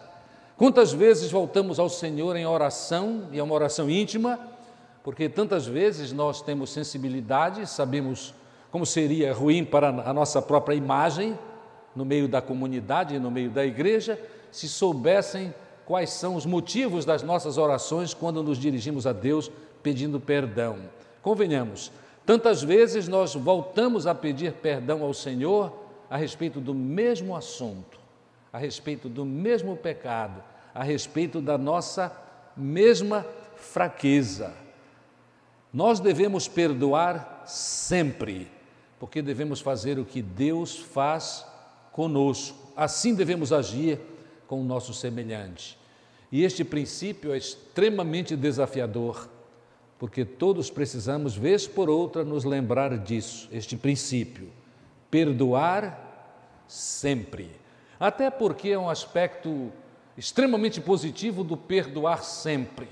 Quantas 0.58 0.94
vezes 0.94 1.32
voltamos 1.32 1.80
ao 1.80 1.90
Senhor 1.90 2.34
em 2.38 2.46
oração, 2.46 3.28
e 3.34 3.40
é 3.40 3.44
uma 3.44 3.54
oração 3.54 3.90
íntima, 3.90 4.40
porque 5.04 5.28
tantas 5.28 5.68
vezes 5.68 6.14
nós 6.14 6.42
temos 6.42 6.70
sensibilidade, 6.70 7.68
sabemos 7.68 8.34
como 8.72 8.86
seria 8.86 9.34
ruim 9.34 9.66
para 9.66 9.90
a 9.90 10.14
nossa 10.14 10.42
própria 10.42 10.74
imagem, 10.74 11.38
no 11.94 12.06
meio 12.06 12.30
da 12.30 12.42
comunidade, 12.42 13.20
no 13.20 13.30
meio 13.30 13.50
da 13.50 13.66
igreja, 13.66 14.18
se 14.50 14.70
soubessem 14.70 15.54
quais 15.86 16.12
são 16.12 16.38
os 16.38 16.46
motivos 16.46 17.04
das 17.04 17.22
nossas 17.22 17.58
orações 17.58 18.14
quando 18.14 18.42
nos 18.42 18.58
dirigimos 18.58 19.06
a 19.06 19.12
Deus 19.12 19.52
pedindo 19.84 20.22
perdão. 20.22 20.78
Convenhamos, 21.22 21.92
tantas 22.26 22.64
vezes 22.64 23.10
nós 23.10 23.36
voltamos 23.36 24.08
a 24.08 24.16
pedir 24.16 24.54
perdão 24.54 25.04
ao 25.04 25.14
Senhor 25.14 25.74
a 26.10 26.16
respeito 26.16 26.62
do 26.62 26.74
mesmo 26.74 27.36
assunto 27.36 28.05
a 28.56 28.58
respeito 28.58 29.10
do 29.10 29.26
mesmo 29.26 29.76
pecado, 29.76 30.42
a 30.74 30.82
respeito 30.82 31.42
da 31.42 31.58
nossa 31.58 32.10
mesma 32.56 33.26
fraqueza. 33.58 34.54
Nós 35.74 36.00
devemos 36.00 36.48
perdoar 36.48 37.44
sempre, 37.46 38.50
porque 38.98 39.22
devemos 39.22 39.60
fazer 39.60 40.00
o 40.00 40.06
que 40.06 40.22
Deus 40.22 40.78
faz 40.80 41.46
conosco. 41.92 42.72
Assim 42.78 43.14
devemos 43.14 43.52
agir 43.52 44.00
com 44.48 44.62
o 44.62 44.64
nosso 44.64 44.94
semelhante. 44.94 45.78
E 46.32 46.42
este 46.46 46.64
princípio 46.64 47.34
é 47.34 47.38
extremamente 47.38 48.38
desafiador, 48.38 49.28
porque 50.00 50.24
todos 50.24 50.70
precisamos, 50.70 51.36
vez 51.36 51.68
por 51.68 51.90
outra, 51.90 52.24
nos 52.24 52.46
lembrar 52.46 52.98
disso, 53.00 53.50
este 53.52 53.76
princípio. 53.76 54.50
Perdoar 55.12 56.64
sempre. 56.70 57.65
Até 58.00 58.30
porque 58.30 58.70
é 58.70 58.80
um 58.80 58.90
aspecto 58.90 59.72
extremamente 60.18 60.80
positivo 60.82 61.44
do 61.44 61.58
perdoar 61.58 62.24
sempre. 62.24 62.88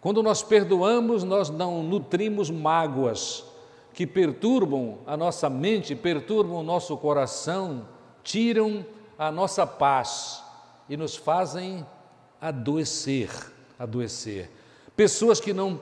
Quando 0.00 0.22
nós 0.22 0.42
perdoamos, 0.42 1.24
nós 1.24 1.50
não 1.50 1.82
nutrimos 1.82 2.50
mágoas 2.50 3.44
que 3.92 4.06
perturbam 4.06 4.98
a 5.06 5.16
nossa 5.16 5.48
mente, 5.48 5.94
perturbam 5.94 6.56
o 6.58 6.62
nosso 6.62 6.96
coração, 6.96 7.88
tiram 8.22 8.84
a 9.18 9.32
nossa 9.32 9.66
paz 9.66 10.42
e 10.88 10.96
nos 10.96 11.16
fazem 11.16 11.84
adoecer, 12.40 13.30
adoecer. 13.78 14.50
Pessoas 14.94 15.40
que 15.40 15.52
não 15.52 15.80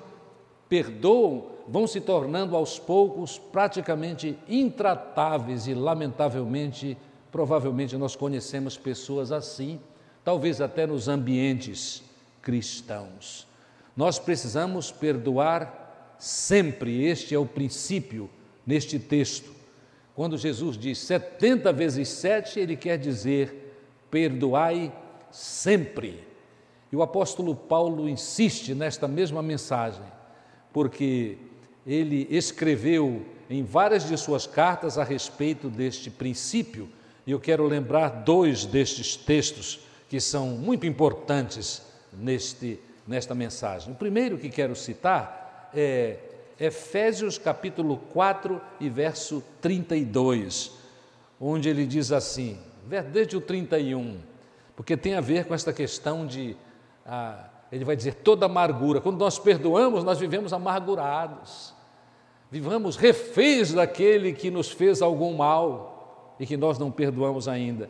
perdoam 0.68 1.46
vão 1.68 1.86
se 1.86 2.00
tornando 2.00 2.56
aos 2.56 2.78
poucos 2.78 3.38
praticamente 3.38 4.38
intratáveis 4.48 5.66
e 5.66 5.74
lamentavelmente 5.74 6.96
Provavelmente 7.34 7.96
nós 7.96 8.14
conhecemos 8.14 8.76
pessoas 8.76 9.32
assim, 9.32 9.80
talvez 10.22 10.60
até 10.60 10.86
nos 10.86 11.08
ambientes 11.08 12.00
cristãos. 12.40 13.44
Nós 13.96 14.20
precisamos 14.20 14.92
perdoar 14.92 16.14
sempre, 16.16 17.04
este 17.04 17.34
é 17.34 17.38
o 17.38 17.44
princípio 17.44 18.30
neste 18.64 19.00
texto. 19.00 19.50
Quando 20.14 20.38
Jesus 20.38 20.78
diz 20.78 20.98
70 20.98 21.72
vezes 21.72 22.08
7, 22.10 22.60
ele 22.60 22.76
quer 22.76 22.98
dizer 22.98 23.74
perdoai 24.08 24.92
sempre. 25.32 26.22
E 26.92 26.94
o 26.94 27.02
apóstolo 27.02 27.56
Paulo 27.56 28.08
insiste 28.08 28.76
nesta 28.76 29.08
mesma 29.08 29.42
mensagem, 29.42 30.06
porque 30.72 31.36
ele 31.84 32.28
escreveu 32.30 33.26
em 33.50 33.64
várias 33.64 34.06
de 34.06 34.16
suas 34.16 34.46
cartas 34.46 34.98
a 34.98 35.02
respeito 35.02 35.68
deste 35.68 36.12
princípio 36.12 36.88
e 37.26 37.32
eu 37.32 37.40
quero 37.40 37.66
lembrar 37.66 38.08
dois 38.08 38.64
destes 38.64 39.16
textos 39.16 39.80
que 40.08 40.20
são 40.20 40.48
muito 40.48 40.86
importantes 40.86 41.82
neste, 42.12 42.78
nesta 43.06 43.34
mensagem. 43.34 43.92
O 43.92 43.96
primeiro 43.96 44.38
que 44.38 44.48
quero 44.48 44.76
citar 44.76 45.70
é 45.74 46.18
Efésios 46.58 47.38
capítulo 47.38 47.96
4 48.12 48.60
e 48.78 48.88
verso 48.88 49.42
32, 49.60 50.72
onde 51.40 51.68
ele 51.68 51.86
diz 51.86 52.12
assim, 52.12 52.58
desde 53.12 53.36
o 53.36 53.40
31, 53.40 54.18
porque 54.76 54.96
tem 54.96 55.14
a 55.14 55.20
ver 55.20 55.46
com 55.46 55.54
esta 55.54 55.72
questão 55.72 56.26
de, 56.26 56.56
ah, 57.06 57.48
ele 57.72 57.84
vai 57.84 57.96
dizer, 57.96 58.14
toda 58.16 58.46
amargura. 58.46 59.00
Quando 59.00 59.18
nós 59.18 59.38
perdoamos, 59.38 60.04
nós 60.04 60.18
vivemos 60.18 60.52
amargurados, 60.52 61.74
vivamos 62.50 62.96
reféns 62.96 63.72
daquele 63.72 64.32
que 64.32 64.50
nos 64.50 64.70
fez 64.70 65.02
algum 65.02 65.34
mal 65.34 65.93
e 66.44 66.46
que 66.46 66.58
nós 66.58 66.78
não 66.78 66.90
perdoamos 66.90 67.48
ainda. 67.48 67.88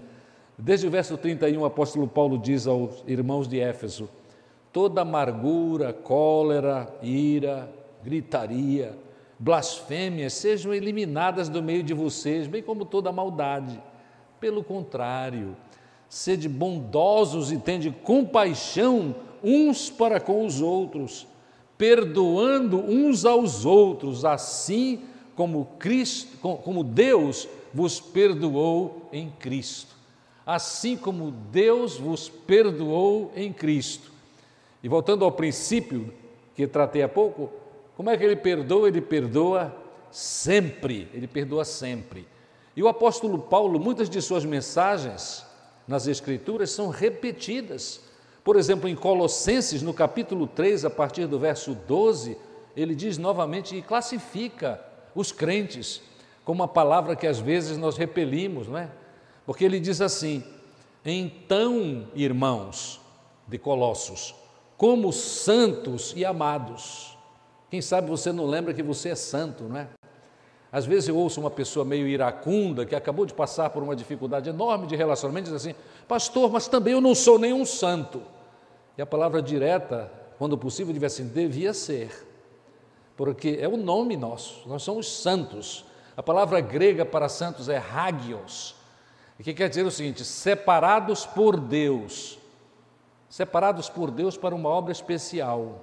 Desde 0.57 0.87
o 0.87 0.91
verso 0.91 1.17
31, 1.17 1.61
o 1.61 1.65
apóstolo 1.65 2.07
Paulo 2.07 2.39
diz 2.39 2.69
aos 2.69 3.03
irmãos 3.05 3.49
de 3.49 3.59
Éfeso: 3.59 4.09
toda 4.73 5.01
amargura, 5.01 5.93
cólera, 5.93 6.89
ira, 7.03 7.69
gritaria, 8.05 8.97
blasfêmias 9.41 10.35
sejam 10.35 10.73
eliminadas 10.73 11.49
do 11.49 11.61
meio 11.61 11.83
de 11.83 11.93
vocês, 11.93 12.47
bem 12.47 12.63
como 12.63 12.85
toda 12.85 13.11
maldade. 13.11 13.83
Pelo 14.39 14.63
contrário, 14.63 15.57
sede 16.09 16.49
bondosos 16.49 17.51
e 17.51 17.59
tende 17.59 17.91
compaixão 17.91 19.17
uns 19.43 19.91
para 19.91 20.21
com 20.21 20.47
os 20.47 20.61
outros, 20.61 21.27
perdoando 21.77 22.79
uns 22.79 23.25
aos 23.25 23.65
outros, 23.65 24.25
assim 24.25 25.01
como 25.35 25.65
Cristo, 25.77 26.39
como 26.39 26.85
Deus 26.85 27.49
vos 27.75 28.01
perdoou 28.01 29.09
em 29.13 29.29
Cristo, 29.29 29.97
assim 30.47 30.97
como 30.97 31.33
Deus 31.33 31.99
vos 31.99 32.29
perdoou 32.29 33.33
em 33.35 33.53
Cristo. 33.53 34.13
E 34.81 34.89
voltando 34.89 35.25
ao 35.25 35.33
princípio 35.33 36.15
que 36.55 36.69
tratei 36.69 37.03
há 37.03 37.09
pouco, 37.09 37.51
como 37.97 38.11
é 38.11 38.17
que 38.17 38.23
ele 38.23 38.37
perdoa? 38.37 38.87
Ele 38.87 39.01
perdoa 39.01 39.75
sempre, 40.13 41.09
ele 41.13 41.27
perdoa 41.27 41.65
sempre. 41.65 42.29
E 42.77 42.83
o 42.83 42.87
apóstolo 42.87 43.39
Paulo, 43.39 43.81
muitas 43.81 44.09
de 44.09 44.23
suas 44.23 44.45
mensagens 44.45 45.45
nas 45.89 46.07
Escrituras 46.07 46.71
são 46.71 46.91
repetidas. 46.91 48.01
Por 48.45 48.57
exemplo, 48.57 48.89
em 48.89 48.95
Colossenses, 48.95 49.83
no 49.83 49.93
capítulo 49.93 50.47
3, 50.47 50.85
a 50.85 50.91
partir 50.91 51.27
do 51.27 51.41
verso 51.41 51.75
12, 51.75 52.37
ele 52.77 52.95
diz 52.95 53.19
novamente 53.19 53.77
e 53.77 53.83
classifica 53.83 54.81
os 55.15 55.33
crentes 55.33 56.01
como 56.45 56.63
uma 56.63 56.69
palavra 56.69 57.17
que 57.17 57.27
às 57.27 57.39
vezes 57.39 57.79
nós 57.79 57.97
repelimos, 57.97 58.69
não 58.69 58.79
é? 58.79 58.91
Porque 59.47 59.65
ele 59.65 59.81
diz 59.81 60.01
assim: 60.01 60.45
Então, 61.05 62.07
irmãos 62.15 63.01
de 63.47 63.59
Colossos, 63.59 64.35
como 64.77 65.13
santos 65.13 66.13
e 66.17 66.25
amados. 66.25 67.17
Quem 67.71 67.83
sabe 67.83 68.09
você 68.09 68.31
não 68.31 68.47
lembra 68.47 68.73
que 68.73 68.83
você 68.83 69.11
é 69.11 69.15
santo, 69.15 69.65
não 69.65 69.79
é? 69.79 69.89
Às 70.71 70.87
vezes 70.87 71.09
eu 71.09 71.17
ouço 71.17 71.41
uma 71.41 71.51
pessoa 71.51 71.85
meio 71.85 72.07
iracunda 72.07 72.85
que 72.85 72.97
acabou 72.97 73.25
de 73.25 73.33
passar 73.33 73.71
por 73.71 73.83
uma 73.83 73.95
dificuldade 73.95 74.49
enorme 74.49 74.87
de 74.87 74.97
relacionamento 74.97 75.49
e 75.49 75.53
diz 75.53 75.63
assim: 75.63 75.75
Pastor, 76.09 76.51
mas 76.51 76.69
também 76.69 76.93
eu 76.95 77.01
não 77.01 77.15
sou 77.15 77.39
nenhum 77.39 77.65
santo. 77.65 78.21
E 78.99 79.03
a 79.03 79.07
palavra 79.07 79.41
direta, 79.41 80.11
quando 80.39 80.59
possível, 80.59 80.93
devia 80.93 81.07
assim: 81.07 81.29
devia 81.29 81.73
ser, 81.73 82.27
porque 83.17 83.59
é 83.61 83.69
o 83.69 83.77
nome 83.77 84.17
nosso, 84.17 84.69
nós 84.69 84.83
somos 84.83 85.11
santos. 85.11 85.85
A 86.17 86.23
palavra 86.23 86.61
grega 86.61 87.05
para 87.05 87.29
santos 87.29 87.69
é 87.69 87.79
hagios, 87.79 88.75
que 89.43 89.53
quer 89.53 89.69
dizer 89.69 89.85
o 89.85 89.91
seguinte: 89.91 90.25
separados 90.25 91.27
por 91.27 91.59
Deus, 91.59 92.39
separados 93.29 93.89
por 93.89 94.11
Deus 94.11 94.37
para 94.37 94.55
uma 94.55 94.69
obra 94.69 94.93
especial. 94.93 95.81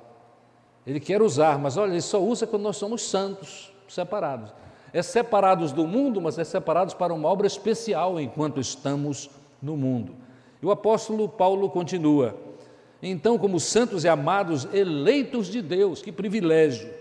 Ele 0.85 0.99
quer 0.99 1.21
usar, 1.21 1.59
mas 1.59 1.77
olha, 1.77 1.91
ele 1.91 2.01
só 2.01 2.21
usa 2.21 2.47
quando 2.47 2.63
nós 2.63 2.77
somos 2.77 3.03
santos, 3.03 3.71
separados. 3.87 4.53
É 4.93 5.01
separados 5.01 5.71
do 5.71 5.85
mundo, 5.85 6.19
mas 6.19 6.37
é 6.37 6.43
separados 6.43 6.93
para 6.93 7.13
uma 7.13 7.29
obra 7.29 7.47
especial 7.47 8.19
enquanto 8.19 8.59
estamos 8.59 9.29
no 9.61 9.77
mundo. 9.77 10.15
E 10.61 10.65
o 10.65 10.71
apóstolo 10.71 11.29
Paulo 11.29 11.69
continua: 11.69 12.35
então, 13.01 13.37
como 13.37 13.59
santos 13.59 14.03
e 14.03 14.09
amados, 14.09 14.67
eleitos 14.73 15.47
de 15.47 15.61
Deus, 15.61 16.01
que 16.01 16.11
privilégio, 16.11 16.93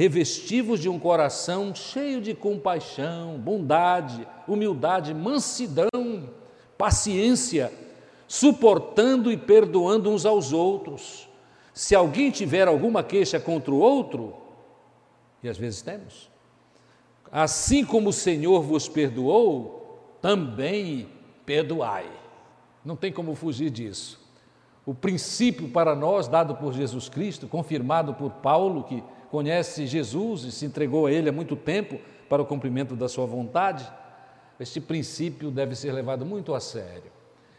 revestivos 0.00 0.80
de 0.80 0.88
um 0.88 0.98
coração 0.98 1.74
cheio 1.74 2.22
de 2.22 2.32
compaixão, 2.32 3.36
bondade, 3.36 4.26
humildade, 4.48 5.12
mansidão, 5.12 6.30
paciência, 6.78 7.70
suportando 8.26 9.30
e 9.30 9.36
perdoando 9.36 10.08
uns 10.08 10.24
aos 10.24 10.54
outros. 10.54 11.28
Se 11.74 11.94
alguém 11.94 12.30
tiver 12.30 12.66
alguma 12.66 13.02
queixa 13.02 13.38
contra 13.38 13.74
o 13.74 13.78
outro, 13.78 14.32
e 15.42 15.50
às 15.50 15.58
vezes 15.58 15.82
temos, 15.82 16.30
Assim 17.30 17.84
como 17.84 18.08
o 18.08 18.12
Senhor 18.12 18.62
vos 18.62 18.88
perdoou, 18.88 20.16
também 20.22 21.08
perdoai. 21.44 22.10
Não 22.82 22.96
tem 22.96 23.12
como 23.12 23.34
fugir 23.34 23.68
disso. 23.68 24.18
O 24.86 24.94
princípio 24.94 25.68
para 25.68 25.94
nós, 25.94 26.26
dado 26.26 26.56
por 26.56 26.72
Jesus 26.72 27.08
Cristo, 27.10 27.46
confirmado 27.46 28.14
por 28.14 28.30
Paulo, 28.30 28.82
que 28.82 29.04
conhece 29.30 29.86
Jesus 29.86 30.42
e 30.44 30.52
se 30.52 30.66
entregou 30.66 31.06
a 31.06 31.12
Ele 31.12 31.28
há 31.28 31.32
muito 31.32 31.54
tempo 31.54 31.98
para 32.28 32.42
o 32.42 32.46
cumprimento 32.46 32.96
da 32.96 33.08
sua 33.08 33.26
vontade, 33.26 33.90
este 34.58 34.80
princípio 34.80 35.50
deve 35.50 35.74
ser 35.74 35.92
levado 35.92 36.26
muito 36.26 36.54
a 36.54 36.60
sério. 36.60 37.10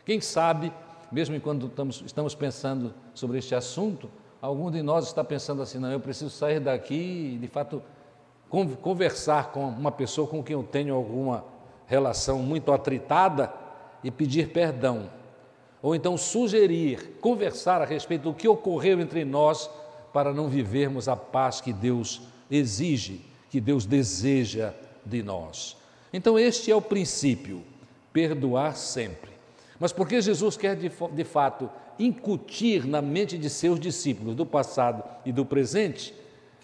Quem 0.05 0.21
sabe, 0.21 0.71
mesmo 1.11 1.35
enquanto 1.35 1.71
estamos, 2.05 2.35
pensando 2.35 2.93
sobre 3.13 3.39
este 3.39 3.55
assunto, 3.55 4.09
algum 4.41 4.69
de 4.69 4.81
nós 4.83 5.07
está 5.07 5.23
pensando 5.23 5.61
assim: 5.61 5.79
não, 5.79 5.91
eu 5.91 5.99
preciso 5.99 6.29
sair 6.29 6.59
daqui 6.59 7.33
e, 7.35 7.37
de 7.37 7.47
fato, 7.47 7.81
conversar 8.81 9.51
com 9.51 9.67
uma 9.67 9.91
pessoa 9.91 10.27
com 10.27 10.43
quem 10.43 10.53
eu 10.53 10.63
tenho 10.63 10.93
alguma 10.93 11.43
relação 11.87 12.39
muito 12.39 12.71
atritada 12.71 13.51
e 14.03 14.11
pedir 14.11 14.49
perdão. 14.49 15.09
Ou 15.81 15.95
então 15.95 16.15
sugerir, 16.15 17.17
conversar 17.19 17.81
a 17.81 17.85
respeito 17.85 18.23
do 18.23 18.33
que 18.33 18.47
ocorreu 18.47 18.99
entre 18.99 19.25
nós 19.25 19.69
para 20.13 20.33
não 20.33 20.47
vivermos 20.47 21.07
a 21.07 21.15
paz 21.15 21.61
que 21.61 21.71
Deus 21.71 22.21
exige, 22.49 23.25
que 23.49 23.61
Deus 23.61 23.85
deseja 23.85 24.73
de 25.05 25.23
nós. 25.23 25.77
Então, 26.13 26.37
este 26.37 26.71
é 26.71 26.75
o 26.75 26.81
princípio: 26.81 27.63
perdoar 28.11 28.75
sempre. 28.75 29.31
Mas 29.79 29.91
porque 29.91 30.21
Jesus 30.21 30.57
quer 30.57 30.75
de, 30.75 30.89
de 30.89 31.23
fato 31.23 31.69
incutir 31.97 32.85
na 32.85 33.01
mente 33.01 33.37
de 33.37 33.49
seus 33.49 33.79
discípulos 33.79 34.35
do 34.35 34.45
passado 34.45 35.03
e 35.25 35.31
do 35.31 35.45
presente 35.45 36.13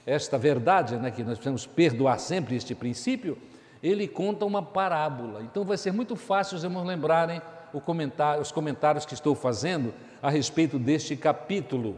esta 0.05 0.38
verdade, 0.38 0.95
né, 0.95 1.12
que 1.12 1.21
nós 1.21 1.33
precisamos 1.33 1.65
perdoar 1.65 2.17
sempre 2.17 2.55
este 2.55 2.73
princípio, 2.73 3.38
ele 3.83 4.07
conta 4.07 4.45
uma 4.45 4.63
parábola. 4.63 5.41
Então 5.43 5.65
vai 5.65 5.77
ser 5.77 5.91
muito 5.91 6.15
fácil 6.15 6.55
os 6.55 6.63
irmãos 6.63 6.86
lembrarem 6.86 7.41
comentário, 7.81 8.41
os 8.41 8.51
comentários 8.51 9.05
que 9.05 9.13
estou 9.13 9.36
fazendo 9.36 9.93
a 10.21 10.29
respeito 10.29 10.79
deste 10.79 11.15
capítulo, 11.15 11.97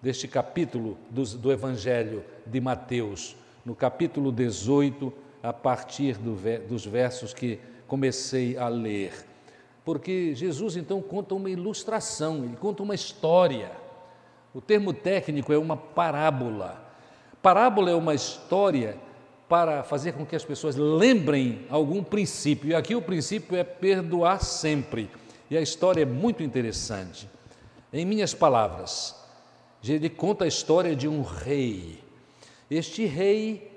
deste 0.00 0.28
capítulo 0.28 0.98
do, 1.10 1.24
do 1.24 1.52
Evangelho 1.52 2.24
de 2.46 2.60
Mateus, 2.60 3.36
no 3.64 3.74
capítulo 3.74 4.30
18, 4.30 5.12
a 5.42 5.52
partir 5.52 6.16
do, 6.18 6.36
dos 6.68 6.84
versos 6.84 7.32
que 7.32 7.58
comecei 7.86 8.56
a 8.56 8.68
ler. 8.68 9.12
Porque 9.84 10.34
Jesus 10.34 10.76
então 10.76 11.00
conta 11.00 11.34
uma 11.34 11.48
ilustração, 11.48 12.44
ele 12.44 12.56
conta 12.56 12.82
uma 12.82 12.94
história. 12.94 13.70
O 14.52 14.60
termo 14.60 14.92
técnico 14.92 15.52
é 15.52 15.58
uma 15.58 15.76
parábola. 15.76 16.84
Parábola 17.40 17.90
é 17.90 17.94
uma 17.94 18.14
história 18.14 18.96
para 19.48 19.84
fazer 19.84 20.12
com 20.12 20.26
que 20.26 20.34
as 20.34 20.44
pessoas 20.44 20.74
lembrem 20.74 21.64
algum 21.70 22.02
princípio. 22.02 22.70
E 22.70 22.74
aqui 22.74 22.96
o 22.96 23.02
princípio 23.02 23.56
é 23.56 23.62
perdoar 23.62 24.42
sempre. 24.42 25.08
E 25.48 25.56
a 25.56 25.60
história 25.60 26.02
é 26.02 26.06
muito 26.06 26.42
interessante. 26.42 27.28
Em 27.92 28.04
minhas 28.04 28.34
palavras, 28.34 29.14
ele 29.88 30.08
conta 30.08 30.44
a 30.44 30.48
história 30.48 30.94
de 30.94 31.08
um 31.08 31.22
rei. 31.22 32.00
Este 32.70 33.04
rei 33.04 33.70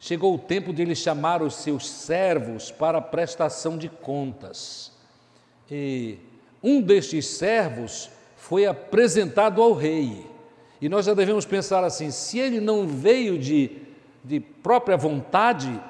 chegou 0.00 0.34
o 0.34 0.38
tempo 0.38 0.72
de 0.72 0.82
ele 0.82 0.94
chamar 0.94 1.42
os 1.42 1.54
seus 1.56 1.88
servos 1.88 2.70
para 2.70 3.00
prestação 3.00 3.76
de 3.76 3.88
contas. 3.88 4.92
E 5.70 6.18
um 6.62 6.80
destes 6.80 7.26
servos 7.26 8.10
foi 8.36 8.66
apresentado 8.66 9.62
ao 9.62 9.72
rei. 9.72 10.26
E 10.80 10.88
nós 10.88 11.06
já 11.06 11.14
devemos 11.14 11.44
pensar 11.44 11.84
assim: 11.84 12.10
se 12.10 12.38
ele 12.38 12.60
não 12.60 12.86
veio 12.86 13.38
de, 13.38 13.70
de 14.24 14.40
própria 14.40 14.96
vontade, 14.96 15.80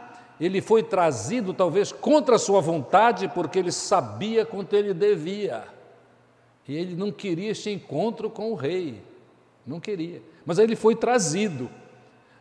ele 0.41 0.61
foi 0.61 0.83
trazido 0.83 1.53
talvez 1.53 1.93
contra 1.93 2.37
a 2.37 2.39
sua 2.39 2.61
vontade, 2.61 3.29
porque 3.29 3.59
ele 3.59 3.73
sabia 3.73 4.47
quanto 4.47 4.75
ele 4.75 4.95
devia. 4.95 5.65
E 6.67 6.77
ele 6.77 6.95
não 6.95 7.11
queria 7.11 7.51
este 7.51 7.71
encontro 7.71 8.29
com 8.29 8.53
o 8.53 8.55
rei, 8.55 9.03
não 9.69 9.79
queria. 9.79 10.23
Mas 10.45 10.59
ele 10.59 10.75
foi 10.75 10.97
trazido. 10.97 11.71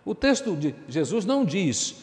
O 0.06 0.16
texto 0.16 0.56
de 0.56 0.74
Jesus 0.88 1.26
não 1.26 1.44
diz, 1.44 1.96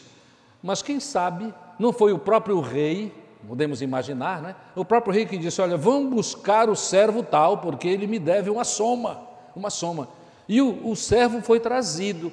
mas 0.61 0.81
quem 0.81 0.99
sabe 0.99 1.53
não 1.79 1.91
foi 1.91 2.13
o 2.13 2.19
próprio 2.19 2.59
rei, 2.61 3.11
podemos 3.47 3.81
imaginar, 3.81 4.41
né? 4.41 4.55
O 4.75 4.85
próprio 4.85 5.13
rei 5.13 5.25
que 5.25 5.37
disse: 5.37 5.61
Olha, 5.61 5.77
vamos 5.77 6.13
buscar 6.13 6.69
o 6.69 6.75
servo 6.75 7.23
tal, 7.23 7.57
porque 7.57 7.87
ele 7.87 8.07
me 8.07 8.19
deve 8.19 8.49
uma 8.49 8.63
soma, 8.63 9.21
uma 9.55 9.69
soma. 9.69 10.07
E 10.47 10.61
o, 10.61 10.89
o 10.89 10.95
servo 10.95 11.41
foi 11.41 11.59
trazido. 11.59 12.31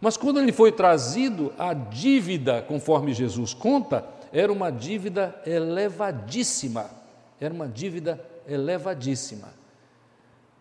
Mas 0.00 0.16
quando 0.16 0.40
ele 0.40 0.52
foi 0.52 0.72
trazido, 0.72 1.52
a 1.58 1.74
dívida, 1.74 2.62
conforme 2.62 3.12
Jesus 3.12 3.52
conta, 3.52 4.06
era 4.32 4.50
uma 4.50 4.70
dívida 4.70 5.40
elevadíssima. 5.44 6.90
Era 7.38 7.52
uma 7.52 7.68
dívida 7.68 8.22
elevadíssima. 8.46 9.48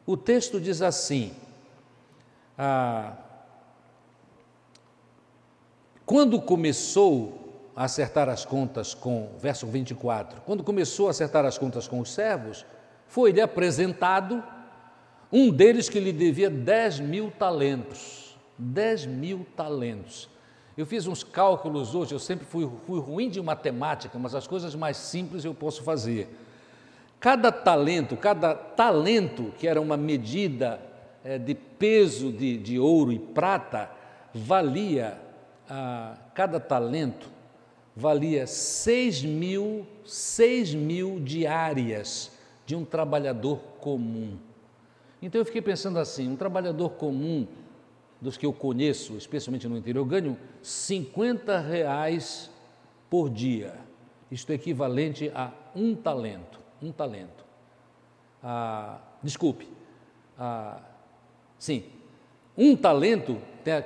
O 0.06 0.18
texto 0.18 0.60
diz 0.60 0.82
assim: 0.82 1.32
ah, 2.62 3.14
quando 6.06 6.42
começou 6.42 7.72
a 7.74 7.86
acertar 7.86 8.28
as 8.28 8.44
contas 8.44 8.94
com, 8.94 9.30
verso 9.40 9.66
24, 9.66 10.42
quando 10.42 10.62
começou 10.62 11.08
a 11.08 11.12
acertar 11.12 11.46
as 11.46 11.58
contas 11.58 11.88
com 11.88 12.02
os 12.02 12.12
servos, 12.12 12.66
foi-lhe 13.08 13.40
apresentado 13.40 14.44
um 15.32 15.50
deles 15.50 15.88
que 15.88 16.02
lhe 16.02 16.12
devia 16.12 16.50
10 16.50 17.00
mil 17.00 17.32
talentos. 17.32 18.38
10 18.58 19.06
mil 19.06 19.48
talentos. 19.56 20.28
Eu 20.78 20.86
fiz 20.86 21.08
uns 21.08 21.24
cálculos 21.24 21.96
hoje, 21.96 22.14
eu 22.14 22.20
sempre 22.20 22.46
fui, 22.46 22.70
fui 22.86 23.00
ruim 23.00 23.30
de 23.30 23.42
matemática, 23.42 24.20
mas 24.20 24.36
as 24.36 24.48
coisas 24.48 24.76
mais 24.76 24.98
simples 24.98 25.46
eu 25.46 25.54
posso 25.54 25.82
fazer. 25.84 26.28
Cada 27.22 27.54
talento, 27.54 28.18
cada 28.18 28.54
talento, 28.54 29.54
que 29.58 29.66
era 29.66 29.80
uma 29.80 29.96
medida 29.96 30.89
de 31.46 31.54
peso 31.54 32.32
de, 32.32 32.58
de, 32.58 32.80
ouro 32.80 33.12
e 33.12 33.20
prata, 33.20 33.92
valia, 34.34 35.20
ah, 35.70 36.18
cada 36.34 36.60
talento 36.60 37.30
valia 37.96 38.48
6 38.48 39.24
mil, 39.24 39.86
6 40.06 40.74
mil 40.74 41.20
diárias 41.20 42.32
de 42.66 42.76
um 42.76 42.86
trabalhador 42.86 43.58
comum. 43.80 44.38
Então 45.22 45.42
eu 45.42 45.46
fiquei 45.46 45.62
pensando 45.62 46.00
assim: 46.00 46.30
um 46.30 46.36
trabalhador 46.36 46.92
comum, 46.92 47.46
dos 48.22 48.38
que 48.38 48.46
eu 48.46 48.54
conheço, 48.54 49.18
especialmente 49.18 49.68
no 49.68 49.78
interior, 49.78 50.06
ganha 50.06 50.38
50 50.62 51.60
reais 51.60 52.50
por 53.10 53.30
dia. 53.30 53.76
Isto 54.32 54.52
é 54.52 54.56
equivalente 54.56 55.32
a 55.34 55.52
um 55.76 55.96
talento. 55.96 56.60
Um 56.82 56.92
talento. 56.92 57.44
Ah, 58.42 59.00
desculpe. 59.22 59.68
Ah, 60.38 60.82
sim, 61.60 61.84
um 62.58 62.76
talento 62.76 63.38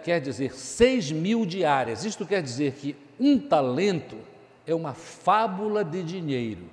quer 0.04 0.22
dizer 0.22 0.54
6 0.54 1.12
mil 1.12 1.46
diárias. 1.46 2.06
Isto 2.06 2.26
quer 2.26 2.42
dizer 2.42 2.74
que 2.74 2.96
um 3.20 3.38
talento 3.38 4.18
é 4.66 4.74
uma 4.74 4.94
fábula 4.94 5.84
de 5.84 6.02
dinheiro. 6.04 6.70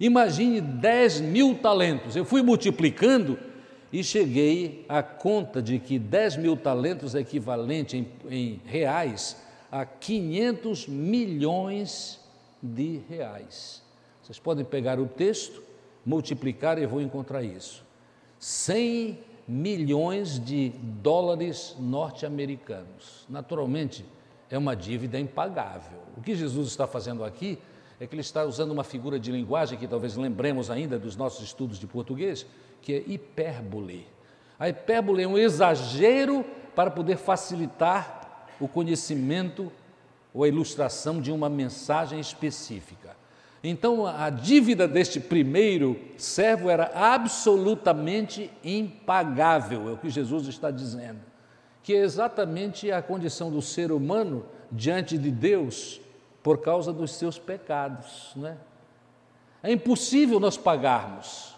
Imagine 0.00 0.60
10 0.60 1.20
mil 1.20 1.56
talentos. 1.56 2.16
Eu 2.16 2.24
fui 2.24 2.42
multiplicando 2.42 3.38
e 3.92 4.02
cheguei 4.02 4.84
à 4.88 5.02
conta 5.02 5.62
de 5.62 5.78
que 5.78 5.98
10 5.98 6.38
mil 6.38 6.56
talentos 6.56 7.14
é 7.14 7.20
equivalente 7.20 7.96
em, 7.96 8.08
em 8.28 8.60
reais 8.64 9.36
a 9.70 9.84
500 9.84 10.88
milhões 10.88 12.20
de 12.62 13.00
reais. 13.08 13.82
Vocês 14.22 14.38
podem 14.38 14.64
pegar 14.64 14.98
o 14.98 15.06
texto, 15.06 15.62
multiplicar 16.04 16.78
e 16.78 16.86
vou 16.86 17.00
encontrar 17.00 17.42
isso. 17.42 17.84
100 18.38 19.18
milhões 19.46 20.38
de 20.38 20.70
dólares 21.02 21.76
norte-americanos. 21.78 23.26
Naturalmente, 23.28 24.04
é 24.50 24.56
uma 24.56 24.74
dívida 24.74 25.18
impagável. 25.18 25.98
O 26.16 26.22
que 26.22 26.34
Jesus 26.34 26.68
está 26.68 26.86
fazendo 26.86 27.24
aqui 27.24 27.58
é 28.00 28.06
que 28.06 28.14
ele 28.14 28.20
está 28.20 28.44
usando 28.44 28.70
uma 28.70 28.84
figura 28.84 29.18
de 29.18 29.30
linguagem 29.30 29.78
que 29.78 29.86
talvez 29.86 30.16
lembremos 30.16 30.70
ainda 30.70 30.98
dos 30.98 31.16
nossos 31.16 31.44
estudos 31.44 31.78
de 31.78 31.86
português, 31.86 32.46
que 32.82 32.94
é 32.94 33.04
hipérbole. 33.06 34.06
A 34.58 34.68
hipérbole 34.68 35.22
é 35.22 35.28
um 35.28 35.38
exagero 35.38 36.44
para 36.74 36.90
poder 36.90 37.16
facilitar 37.16 38.48
o 38.60 38.68
conhecimento 38.68 39.70
ou 40.32 40.44
a 40.44 40.48
ilustração 40.48 41.20
de 41.20 41.30
uma 41.30 41.48
mensagem 41.48 42.18
específica. 42.18 43.16
Então, 43.66 44.06
a 44.06 44.28
dívida 44.28 44.86
deste 44.86 45.18
primeiro 45.18 45.98
servo 46.18 46.68
era 46.68 46.92
absolutamente 46.94 48.50
impagável, 48.62 49.88
é 49.88 49.92
o 49.92 49.96
que 49.96 50.10
Jesus 50.10 50.46
está 50.48 50.70
dizendo, 50.70 51.20
que 51.82 51.94
é 51.94 52.00
exatamente 52.00 52.92
a 52.92 53.00
condição 53.00 53.50
do 53.50 53.62
ser 53.62 53.90
humano 53.90 54.44
diante 54.70 55.16
de 55.16 55.30
Deus 55.30 55.98
por 56.42 56.58
causa 56.58 56.92
dos 56.92 57.12
seus 57.12 57.38
pecados. 57.38 58.32
Né? 58.36 58.58
É 59.62 59.72
impossível 59.72 60.38
nós 60.38 60.58
pagarmos 60.58 61.54